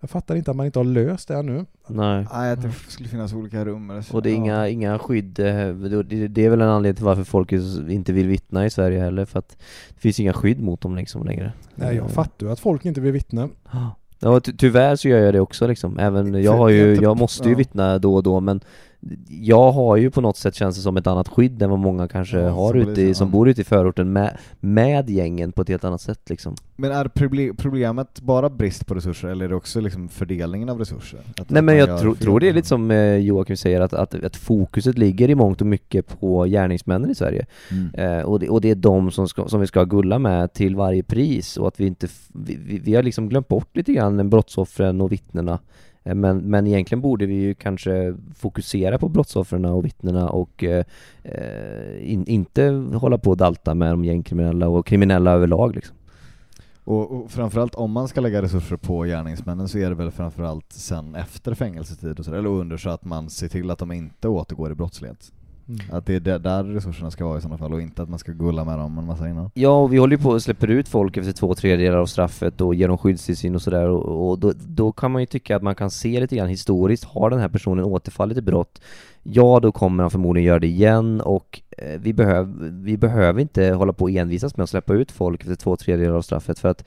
[0.00, 1.64] Jag fattar inte att man inte har löst det ännu.
[1.88, 2.26] Nej.
[2.32, 3.90] Nej, att det skulle finnas olika rum.
[3.90, 4.16] eller så.
[4.16, 4.36] Och det är Ja.
[4.36, 5.44] inga, inga skydd, eh,
[6.28, 7.52] det är väl en anledning till varför folk
[7.90, 9.48] inte vill vittna i Sverige heller, för att
[9.94, 11.52] det finns inga skydd mot dem liksom längre.
[11.74, 13.48] Nej, jag Eh, fattar ju att folk inte vill vittna.
[14.20, 17.48] Ja, ty tyvärr så gör jag det också liksom, även, jag har ju, jag- måste
[17.48, 18.60] ju vittna då och då men
[19.28, 22.08] jag har ju på något sätt känns det som ett annat skydd än vad många
[22.08, 25.68] kanske Ja, har ute i, som bor ute i förorten med, med gängen på ett
[25.68, 26.54] helt annat sätt liksom.
[26.76, 30.78] Men är proble- problemet bara brist på resurser eller är det också liksom fördelningen av
[30.78, 31.20] resurser?
[31.36, 33.92] Att- Nej att men jag tro, tror det är lite som eh, Joakim säger att,
[33.92, 37.46] att, att fokuset ligger i mångt och mycket på gärningsmännen i Sverige.
[37.70, 38.18] Mm.
[38.18, 40.76] Eh, och, det, och det är de som, ska, som vi ska gulla med till
[40.76, 44.30] varje pris och att vi inte, vi, vi, vi har liksom glömt bort lite grann
[44.30, 45.58] brottsoffren och vittnena.
[46.06, 50.84] Eh, men, men egentligen borde vi ju kanske fokusera på brottsoffren och vittnena och eh,
[51.22, 55.96] eh, in, inte hålla på och dalta med de gängkriminella och kriminella överlag liksom.
[56.84, 60.72] Och, och framförallt om man ska lägga resurser på gärningsmännen så är det väl framförallt
[60.72, 64.28] sen efter fängelsetid och så, eller under så att man ser till att de inte
[64.28, 65.32] återgår i brottslighet.
[65.68, 65.80] Mm.
[65.92, 68.18] Att det är där- där resurserna ska vara i sådana fall och inte att man
[68.18, 69.50] ska gulla med dem en massa innan.
[69.54, 72.60] Ja, och vi håller ju på och släpper ut folk efter två tredjedelar av straffet
[72.60, 75.62] och ger dem skyddstillsyn och sådär och, och då, då kan man ju tycka att
[75.62, 78.80] man kan se lite grann historiskt, har den här personen återfallit i brott?
[79.22, 82.54] Ja, då kommer han förmodligen göra det igen och eh, vi, behöv,
[82.84, 86.16] vi behöver inte hålla på och envisas med att släppa ut folk efter två tredjedelar
[86.16, 86.84] av straffet för att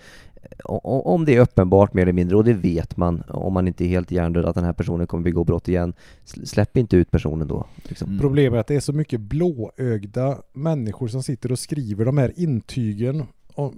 [0.63, 3.87] om det är uppenbart mer eller mindre, och det vet man om man inte är
[3.87, 5.93] helt hjärndöd att den här personen kommer begå brott igen,
[6.25, 7.65] sl- släpp inte ut personen då.
[7.83, 8.07] Liksom.
[8.09, 8.19] Mm.
[8.19, 12.33] Problemet är att det är så mycket blåögda människor som sitter och skriver de här
[12.35, 13.23] intygen.
[13.55, 13.73] Och,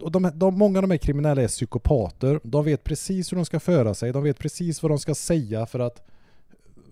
[0.00, 2.40] och de, de, många av de här kriminella är psykopater.
[2.42, 4.12] De vet precis hur de ska föra sig.
[4.12, 6.09] De vet precis vad de ska säga för att,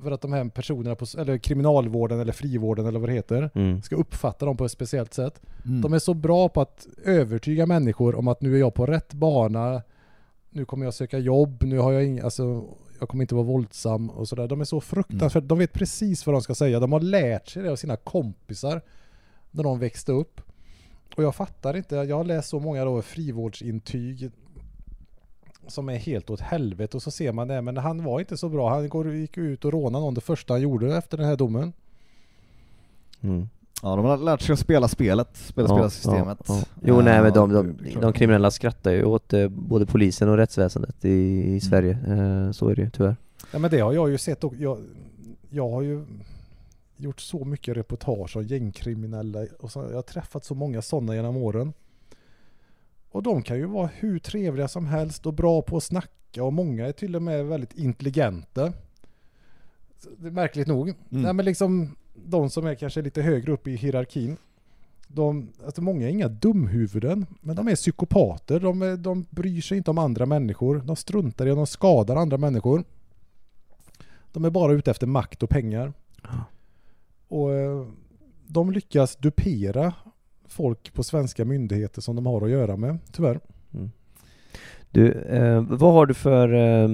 [0.03, 3.83] för att de här personerna på, eller kriminalvården eller frivården eller vad det heter, Mm.
[3.83, 5.41] ska uppfatta dem på ett speciellt sätt.
[5.67, 5.81] Mm.
[5.81, 9.15] De är så bra på att övertyga människor om att nu är jag på rätt
[9.15, 9.83] bana,
[10.51, 12.65] nu kommer jag söka jobb, nu har jag inga, alltså
[13.01, 14.49] jag kommer inte vara våldsam och sådär.
[14.49, 16.81] De är så fruktansvärt, de vet precis vad de ska säga.
[16.81, 18.81] De har lärt sig det av sina kompisar
[19.51, 20.41] när de växte upp.
[21.17, 24.31] Och jag fattar inte, jag har läst så många då frivårdsintyg
[25.69, 28.49] som är helt åt helvete och så ser man det, men han var inte så
[28.49, 28.71] bra.
[28.71, 31.73] Han går, gick ut och rånade någon det första han gjorde efter den här domen.
[33.21, 33.49] Mm.
[33.83, 36.39] Ja, de har lärt sig att spela spelet, spela, spela systemet.
[36.49, 36.65] Ja, ja.
[36.85, 40.37] Jo, nej men de, Ja, de, de kriminella skrattar ju åt eh, både polisen och
[40.37, 41.09] rättsväsendet i,
[41.43, 41.55] Mm.
[41.57, 41.91] i Sverige.
[42.09, 43.17] Eh, så är det ju tyvärr.
[43.53, 44.79] Ja men det har jag ju sett och jag,
[45.51, 46.05] jag har ju
[46.97, 51.37] gjort så mycket reportage om gängkriminella och så, jag har träffat så många sådana genom
[51.37, 51.73] åren.
[53.11, 56.53] Och de kan ju vara hur trevliga som helst och bra på att snacka och
[56.53, 58.73] många är till och med väldigt intelligenta.
[60.19, 60.89] Det är märkligt nog.
[60.89, 61.23] Mm.
[61.23, 64.37] Nej men liksom de som är kanske lite högre upp i hierarkin.
[65.09, 68.61] De, alltså många är inga dumhuvuden, men de är psykopater.
[68.61, 70.83] De, är, de bryr sig inte om andra människor.
[70.85, 72.85] De struntar i om de skadar andra människor.
[74.33, 75.93] De är bara ute efter makt och pengar.
[77.29, 77.87] Och eh,
[78.47, 79.95] de lyckas dupera
[80.49, 83.41] folk på svenska myndigheter som de har att göra med, tyvärr.
[84.91, 86.89] Du, eh, vad har du för eh,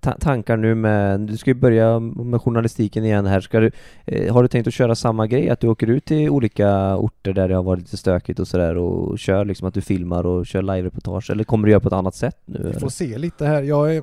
[0.00, 3.70] ta- tankar nu med, du ska ju börja med journalistiken igen här, ska du,
[4.04, 5.50] eh, har du tänkt att köra samma grej?
[5.50, 8.76] Att du åker ut till olika orter där det har varit lite stökigt och sådär
[8.76, 11.94] och kör liksom att du filmar och kör live-reportage eller kommer du göra på ett
[11.94, 12.70] annat sätt nu?
[12.74, 13.62] Vi får se lite här.
[13.62, 14.02] Jag, är,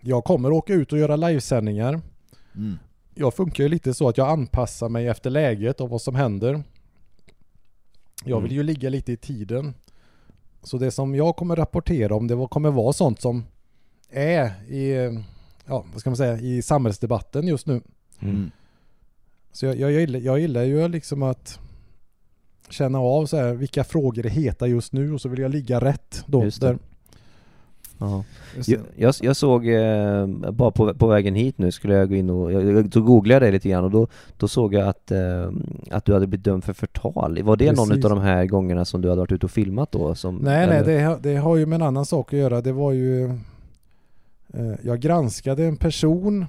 [0.00, 2.00] jag kommer åka ut och göra livesändningar.
[2.56, 2.78] Mm.
[3.14, 6.62] Jag funkar ju lite så att jag anpassar mig efter läget och vad som händer.
[8.24, 9.74] Jag vill ju ligga lite i tiden.
[10.62, 13.44] Så det som jag kommer rapportera om det kommer vara sånt som
[14.10, 14.92] är i,
[15.66, 17.80] ja, vad ska man säga, i samhällsdebatten just nu.
[18.20, 18.50] Mm.
[19.52, 21.58] Så jag, jag, gillar, jag gillar ju liksom att
[22.70, 25.80] känna av så här, vilka frågor är heta just nu och så vill jag ligga
[25.80, 26.40] rätt då.
[26.40, 26.60] Det.
[26.60, 26.78] Där.
[27.98, 28.24] Ja.
[28.56, 28.84] Jag, det.
[28.96, 32.52] jag, jag såg, eh, bara på, på vägen hit nu skulle jag gå in och,
[32.52, 35.50] jag, jag, så googlade jag dig lite grann och då, då såg jag att, eh,
[35.90, 37.42] att du hade blivit dömd för förtal.
[37.42, 38.04] Var det någon Precis.
[38.04, 40.14] av de här gångerna som du hade varit ute och filmat då?
[40.14, 40.92] Som, Nej, nej, eller?
[40.92, 42.60] det, har- det har ju med en annan sak att göra.
[42.60, 43.24] Det var ju...
[44.54, 46.46] Eh, jag granskade en person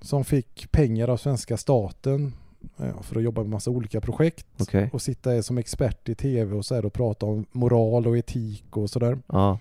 [0.00, 2.32] som fick pengar av svenska staten
[2.78, 4.90] eh, för att jobba med massa olika projekt Okej.
[4.92, 8.76] och sitta som expert i tv och så här och prata om moral och etik
[8.76, 9.18] och sådär.
[9.26, 9.58] Ja.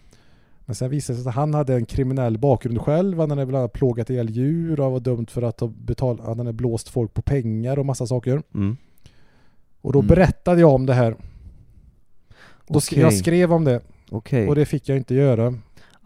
[0.65, 3.19] Men sen visade det sig att han hade en kriminell bakgrund själv.
[3.19, 6.37] Han hade bland annat plågat ihjäl djur och var dömd för att ha betalat, han
[6.37, 8.41] hade blåst folk på pengar och massa saker.
[8.53, 8.77] Mm.
[9.81, 10.07] Och då Mm.
[10.07, 11.15] berättade jag om det här.
[12.67, 12.99] Då sk- Okej.
[12.99, 14.47] Jag skrev om det Okej.
[14.47, 15.53] och det fick jag inte göra.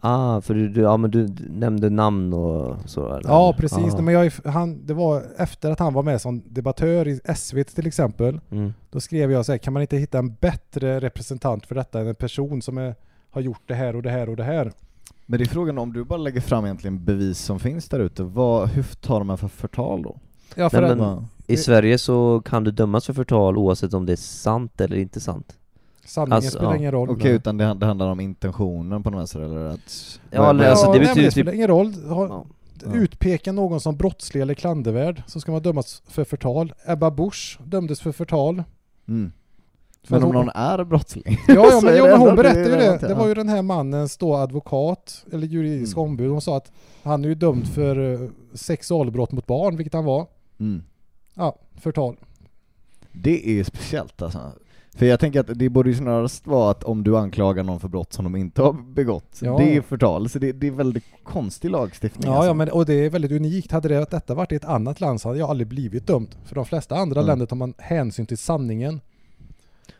[0.00, 3.28] Ah, för du, du, ja, men du nämnde namn och så eller?
[3.30, 4.00] Ja precis, Ah.
[4.00, 7.86] men jag, han, det var efter att han var med som debattör i SVT till
[7.86, 8.40] exempel.
[8.50, 8.72] Mm.
[8.90, 12.06] Då skrev jag så här, kan man inte hitta en bättre representant för detta än
[12.06, 12.94] en person som är,
[13.30, 14.72] har gjort det här och det här och det här?
[15.26, 18.22] Men det är frågan om du bara lägger fram egentligen bevis som finns där ute,
[18.22, 20.16] vad, hur tar de här för förtal då?
[20.54, 24.06] Ja, för Nej, att, men- I Sverige så kan du dömas för förtal oavsett om
[24.06, 25.56] det är sant eller inte sant.
[26.04, 26.76] sanningen alltså, spelar ja.
[26.76, 27.10] ingen roll.
[27.10, 30.20] Okej, utan det, det handlar om intentionen på något sätt eller att...
[30.30, 31.94] Ja, eller alltså, det nej, men betyder det spelar typ- ingen roll.
[32.08, 32.44] Ja.
[32.84, 32.94] Ja.
[32.94, 36.72] Utpeka någon som brottslig eller klandervärd så ska man dömas för förtal.
[36.86, 38.62] Ebba Busch dömdes för förtal.
[39.08, 39.32] Mm.
[40.08, 41.24] Men om hon- någon är brottsling?
[41.48, 42.98] Ja, ja men, jo, men hon berättade ju det.
[43.08, 46.08] Det var ju den här mannens då advokat, eller juridisk Mm.
[46.10, 46.30] ombud.
[46.30, 46.72] Hon sa att
[47.02, 50.26] han är ju dömd för eh, sexualbrott mot barn, vilket han var.
[50.60, 50.82] Mm.
[51.34, 52.16] Ja, förtal.
[53.12, 54.38] Det är ju speciellt alltså.
[54.96, 57.88] För jag tänker att det borde ju snarast vara att om du anklagar någon för
[57.88, 59.56] brott som de inte har begått, Ja.
[59.58, 60.28] det är förtal.
[60.28, 62.48] Så det, det är väldigt konstig lagstiftning Ja, alltså.
[62.48, 63.72] ja men, och det är väldigt unikt.
[63.72, 66.36] Hade det, detta varit i ett annat land så hade jag aldrig blivit dömd.
[66.44, 67.26] För de flesta andra Mm.
[67.28, 69.00] länder tar man hänsyn till sanningen.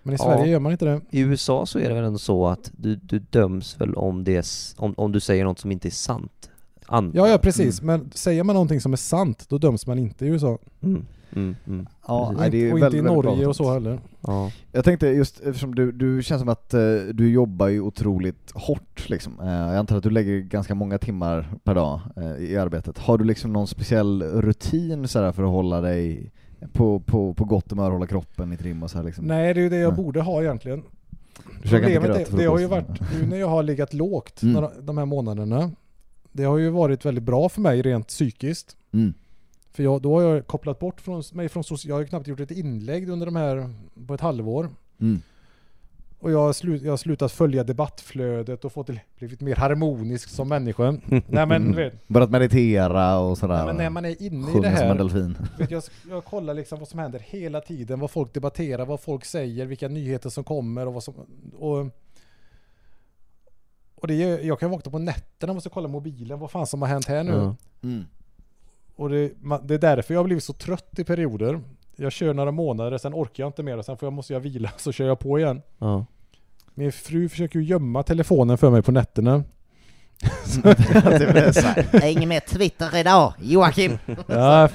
[0.08, 0.24] Men i Ja.
[0.24, 1.00] Sverige gör man inte det.
[1.10, 4.36] I USA så är det väl ändå så att du, du döms väl om det
[4.36, 4.44] är,
[4.76, 6.50] om, om du säger något som inte är sant?
[6.86, 7.82] An- Ja, ja precis.
[7.82, 10.58] Men säger man någonting som är sant, då döms man inte i USA.
[10.82, 11.06] Mm.
[11.32, 11.56] Mm.
[11.66, 11.86] Mm.
[12.06, 14.00] Ja, nej, det är och inte väldigt, i väldigt bra Norge och så heller.
[14.20, 14.50] Ja.
[14.72, 16.80] Jag tänkte just eftersom du, du känns som att eh,
[17.12, 19.40] du jobbar ju otroligt hårt liksom.
[19.40, 22.98] Eh, jag antar att du lägger ganska många timmar per dag eh, i arbetet.
[22.98, 26.32] Har du liksom någon speciell rutin så här, för att hålla dig
[26.72, 29.24] på, på, på gott humör, hålla kroppen i trim och så här liksom?
[29.24, 30.04] Nej, det är ju det jag Nej.
[30.04, 30.82] borde ha egentligen.
[31.62, 34.54] Problemet är, det har ju varit, nu när jag har legat lågt Mm.
[34.54, 35.70] några, de här månaderna,
[36.32, 38.76] det har ju varit väldigt bra för mig rent psykiskt.
[38.92, 39.14] Mm.
[39.70, 42.26] För jag, då har jag kopplat bort från, mig från social, jag har ju knappt
[42.26, 43.70] gjort ett inlägg under de här,
[44.06, 44.68] på ett halvår.
[45.00, 45.20] Mm.
[46.20, 50.28] Och jag har, slut, jag har slutat följa debattflödet och fått till, blivit mer harmonisk
[50.28, 50.96] som människa.
[51.26, 53.56] Nej men vet, Börjat meditera och sådär?
[53.56, 55.38] nej, men när man är inne i det Sjunga som en här, delfin?
[55.58, 59.24] vet, jag, jag kollar liksom vad som händer hela tiden, vad folk debatterar, vad folk
[59.24, 61.14] säger, vilka nyheter som kommer och vad som...
[61.58, 61.86] Och,
[63.94, 66.82] och det är, jag kan vakna på nätterna och måste kolla mobilen, vad fan som
[66.82, 67.54] har hänt här nu.
[67.82, 68.04] Mm.
[68.96, 69.32] Och det,
[69.64, 71.60] det är därför jag har blivit så trött i perioder.
[72.00, 74.40] Jag kör några månader, sen orkar jag inte mer och sen får jag, måste jag
[74.40, 75.62] vila, så kör jag på igen.
[75.78, 76.06] Ja.
[76.74, 79.44] Min fru försöker ju gömma telefonen för mig på nätterna.
[82.04, 83.98] inget mer Twitter idag, Joakim.
[84.26, 84.68] Ja,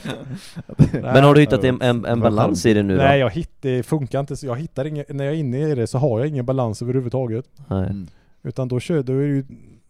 [0.92, 3.04] Men har du hittat en, en, en balans i det nu då?
[3.04, 4.36] Nej, jag hitt, det funkar inte.
[4.38, 6.82] Så jag hittar ingen, när jag är inne i det så har jag ingen balans
[6.82, 7.46] överhuvudtaget.
[7.68, 7.84] Nej.
[7.84, 8.08] Mm.
[8.44, 9.46] Utan då kör då är, ju,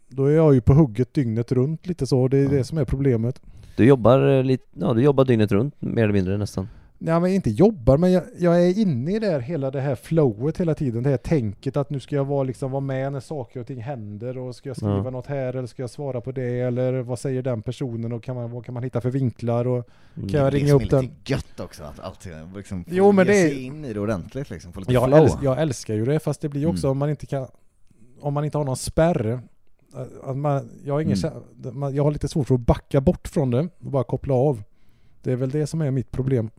[0.09, 2.27] då är jag ju på hugget dygnet runt lite så.
[2.27, 3.41] Det är det som är problemet.
[3.75, 6.67] Du jobbar eh, lite, ja du jobbar dygnet runt mer eller mindre nästan.
[7.05, 9.95] Nej men inte jobbar men jag, jag är inne i det här, hela det här
[9.95, 11.03] flowet hela tiden.
[11.03, 13.81] Det här tänket att nu ska jag vara, liksom, vara med när saker och ting
[13.81, 15.09] händer och ska jag skriva Ja.
[15.09, 18.35] något här eller ska jag svara på det eller vad säger den personen och kan
[18.35, 20.29] man, vad kan man hitta för vinklar och Mm.
[20.29, 21.11] kan jag Det ringa upp är lite den?
[21.25, 24.49] gött också att alltid liksom få Jo, men det är- sig in i det ordentligt
[24.49, 25.19] liksom, få lite Jag, flow.
[25.19, 26.91] äls, jag älskar ju det fast det blir också Mm.
[26.91, 27.47] om man inte kan
[28.21, 29.39] Om man inte har någon spärr
[30.23, 31.17] att man, jag, har ingen,
[31.63, 31.95] Mm.
[31.95, 34.63] jag har lite svårt för att backa bort från det och bara koppla av
[35.23, 36.49] Det är väl det som är mitt problem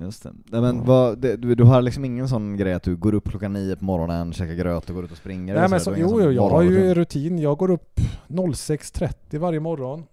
[0.00, 0.32] Just det.
[0.44, 3.28] Nej, men vad, det, du, du har liksom ingen sån grej att du går upp
[3.30, 5.54] klockan nio på morgonen, käkar gröt och går ut och springer?
[5.54, 5.94] Nej men så?
[5.96, 7.38] jo, jo, jag har ju rutin.
[7.38, 10.04] Jag går upp 06.30 varje morgon.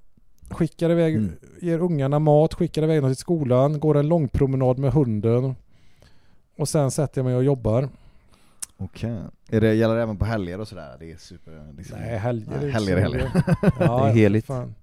[0.49, 1.31] Skickar iväg, Mm.
[1.61, 5.55] ger ungarna mat, skickar iväg dem till skolan, går en lång promenad med hunden.
[6.57, 7.89] Och sen sätter jag mig och jobbar.
[8.77, 9.17] Okej.
[9.49, 10.95] Är det, gäller det även på helger och sådär?
[10.99, 11.73] Det är super...
[11.77, 13.31] Liksom, Nej, helger Nej, helger helger.
[13.79, 14.45] Ja, Det är heligt.
[14.45, 14.75] fan.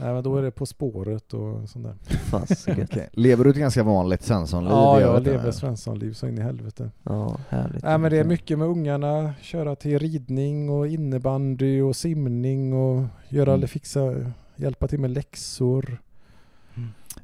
[0.00, 1.94] Nej men då är det På spåret och sånt där.
[2.18, 2.86] Fasiken.
[2.92, 3.08] Okej.
[3.12, 4.70] Lever du ett ganska vanligt Svenssonliv?
[4.72, 5.50] Ja, jag övrigt, lever?
[5.50, 6.90] Svenssonliv så in i helvete.
[7.02, 7.82] Ja, härligt.
[7.82, 13.04] Nej men det är mycket med ungarna, köra till ridning och innebandy och simning och
[13.28, 13.54] göra Mm.
[13.60, 14.14] eller fixa,
[14.56, 15.98] hjälpa till med läxor.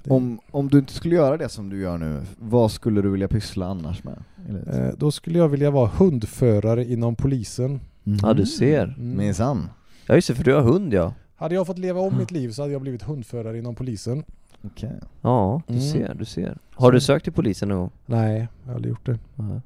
[0.05, 3.11] Det- Om, om du inte skulle göra det som du gör nu, vad skulle du
[3.11, 4.19] vilja pyssla annars med?
[4.67, 7.81] Eh, då skulle jag vilja vara hundförare inom polisen.
[8.23, 8.85] Ja du ser.
[8.85, 9.17] Mm.
[9.19, 9.69] Minsann.
[10.07, 11.13] Ja just det, för du har hund ja.
[11.45, 14.25] Hade jag fått leva om mitt liv så hade jag blivit hundförare inom polisen.
[14.63, 14.93] Okej.
[15.21, 15.87] Ja, du Mm.
[15.93, 16.59] ser, du ser.
[16.75, 17.91] Har du sökt till polisen någon gång?
[18.07, 19.19] Nej, jag har aldrig gjort det.
[19.37, 19.61] Ja.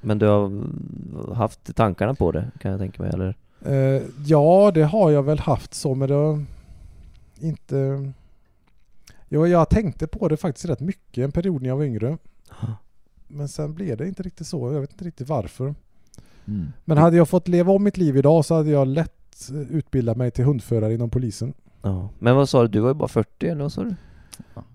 [0.00, 3.36] Men du har mm, haft tankarna på det kan jag tänka mig eller?
[3.66, 6.44] Eh, ja, det har jag väl haft så, men det har
[7.40, 8.12] inte...
[9.28, 12.18] Ja, jag tänkte på det faktiskt rätt mycket en period när jag var yngre.
[13.28, 14.72] Men sen blev det inte riktigt så.
[14.72, 15.74] Jag vet inte riktigt varför.
[16.46, 16.72] Mm.
[16.84, 19.14] Men hade jag fått leva om mitt liv idag så hade jag lätt
[19.50, 21.54] utbildat mig till hundförare inom polisen.
[21.82, 22.08] Ja.
[22.18, 23.94] Men vad sa du, du var ju bara 40 eller vad sa du?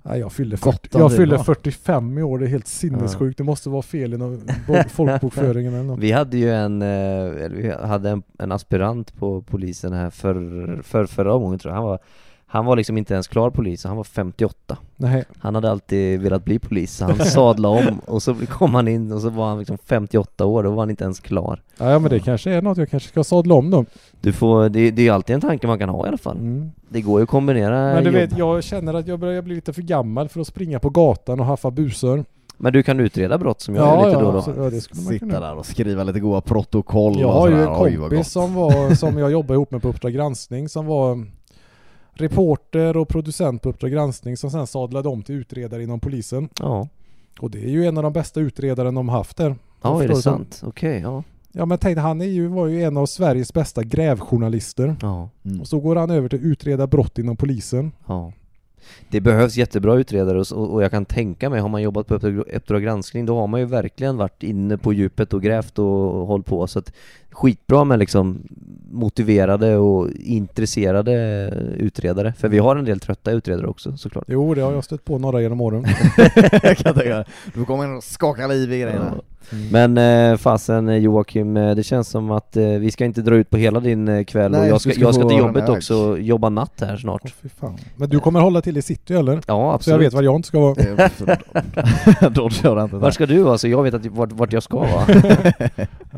[0.04, 1.44] Nej, jag fyller, Gott 40, om jag fyller var.
[1.44, 2.40] 45 i år.
[2.40, 3.38] Det är helt sinnessjukt.
[3.38, 6.00] Det måste vara fel i någon bo- folkbokföringen eller något.
[6.00, 11.06] Vi hade ju en, eh, vi hade en, en aspirant på polisen här för, för
[11.06, 11.76] förra gången tror jag.
[11.82, 12.00] Han var,
[12.50, 14.78] han var liksom inte ens klar polis, han var 58.
[14.96, 15.24] Nej.
[15.40, 19.12] Han hade alltid velat bli polis, så han sadlade om och så kom han in
[19.12, 21.62] och så var han liksom 58 år, då var han inte ens klar.
[21.78, 23.86] Ja, ja, men det kanske är något jag kanske ska sadla om då.
[24.22, 26.38] Du får, det, det är ju alltid en tanke man kan ha i alla fall.
[26.38, 26.72] Mm.
[26.90, 28.14] Det går ju att kombinera Men du jobb.
[28.30, 31.40] vet, jag känner att jag börjar bli lite för gammal för att springa på gatan
[31.40, 32.26] och haffa busar.
[32.58, 34.42] Men du kan utreda brott som jag Ja, gör lite ja, då och då.
[34.42, 35.40] så- ja, det skulle man Sitta kunna.
[35.40, 39.32] där och skriva lite goda protokoll Jag har ju en kompis som, var, som jag
[39.32, 41.26] jobbar ihop med på Uppdrag granskning som var
[42.22, 46.50] reporter och producent på Uppdrag granskning som sen sadlade om till utredare inom polisen.
[46.60, 46.88] Ja,
[47.40, 49.56] Och det är ju en av de bästa utredaren de haft där.
[49.82, 50.62] ja är det sant?
[50.66, 51.24] Okej, ja.
[51.52, 54.96] Ja men tänk han är ju, var ju en av Sveriges bästa grävjournalister.
[55.02, 55.30] ja.
[55.46, 55.62] Mm.
[55.62, 57.92] Och så går han över till att utreda brott inom polisen.
[58.08, 58.32] Ja.
[59.10, 62.84] Det behövs jättebra utredare och, och jag kan tänka mig, har man jobbat på Uppdrag
[62.84, 66.68] granskning då har man ju verkligen varit inne på djupet och grävt och hållit på
[66.68, 66.92] så att
[67.32, 68.44] skitbra med liksom
[68.92, 71.14] motiverade och intresserade
[71.78, 72.34] utredare.
[72.34, 74.26] För vi har en del trötta utredare också såklart.
[74.28, 75.86] Jo det har jag stött på några genom åren.
[76.64, 77.26] jag tänka.
[77.54, 79.14] Du kommer in och skaka liv i grejerna.
[79.72, 83.36] Men eh, fasen eh, Joakim, eh, det känns som att eh, vi ska inte dra
[83.36, 85.70] ut på hela din eh, kväll Nej, och jag ska, ska jag ska till jobbet
[85.70, 87.34] också och jobba natt här snart.
[87.60, 87.78] Fan.
[87.96, 89.34] Men du kommer hålla till i city eller?
[89.34, 90.02] Ja Så jag absolut.
[90.08, 90.76] vet var jag inte ska vara.
[92.30, 93.58] Då kör jag inte Vart ska du vara?
[93.58, 95.06] Så jag vet att, vart, vart jag ska vara.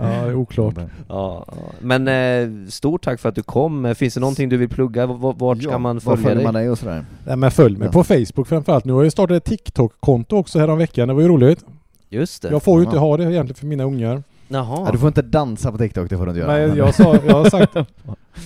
[0.01, 0.73] Ja, det är oklart.
[0.77, 1.53] Ja, ja.
[1.79, 3.95] men eh, stort tack för att du kom.
[3.95, 5.07] Finns det någonting du vill plugga?
[5.07, 6.43] V- Vart ska man Var följa följer dig?
[6.43, 7.05] man dig och sådär?
[7.25, 7.91] Nej men följ mig Ja.
[7.91, 8.85] på Facebook framförallt.
[8.85, 11.07] Nu har jag startat ett TikTok-konto också här om veckan.
[11.07, 11.65] Det var ju roligt.
[12.09, 12.49] Just det.
[12.49, 12.89] Jag får ju Jaha.
[12.91, 14.23] inte ha det egentligen för mina ungar.
[14.51, 14.83] Jaha.
[14.85, 16.51] Ja, du får inte dansa på TikTok, det får du inte göra.
[16.67, 17.75] Nej, jag, sa, jag, har sagt,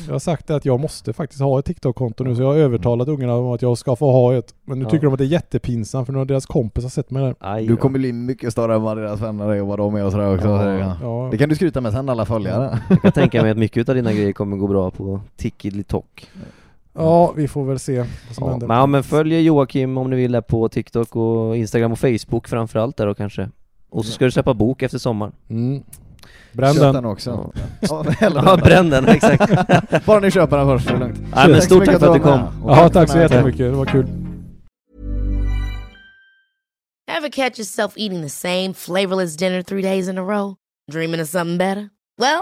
[0.07, 3.07] jag har sagt att jag måste faktiskt ha ett TikTok-konto nu så jag har övertalat
[3.07, 4.53] ungarna om att jag ska få ha ett.
[4.65, 4.90] Men nu Ja.
[4.90, 7.35] tycker de att det är jättepinsamt för nu har deras kompisar sett mig där.
[7.40, 10.06] Aj Du kommer bli mycket större än vad deras vänner är och vad de är
[10.06, 10.48] och sådär också.
[10.48, 10.73] Ja.
[10.80, 10.95] Ja.
[11.02, 11.27] Ja.
[11.31, 12.80] Det kan du skryta med sen alla följare.
[12.90, 16.27] Jag kan tänka mig att mycket av dina grejer kommer gå bra på Tickilitok.
[16.94, 18.49] Ja, vi får väl se vad som Ja.
[18.49, 18.68] händer.
[18.68, 22.48] Men, ja, men följ Joakim om ni vill där på TikTok och Instagram och Facebook
[22.48, 23.49] framförallt där då kanske.
[23.90, 25.34] Och så ska du släppa bok efter sommaren.
[25.49, 25.84] Mm.
[26.52, 26.94] Bränn den.
[26.94, 27.52] den också.
[27.82, 29.52] Ja, Ja, ja bränn den, exakt.
[30.06, 31.20] Bara ni köper den först, är lugnt.
[31.36, 32.40] Nej, men så stort mycket tack för att du kom.
[32.68, 33.60] Ja, tack så jättemycket.
[33.60, 34.07] Det var kul.
[37.07, 40.56] Ever catch yourself eating the same flavorless dinner three days in a row?
[40.91, 41.90] Dreaming of something better?
[42.18, 42.41] Well,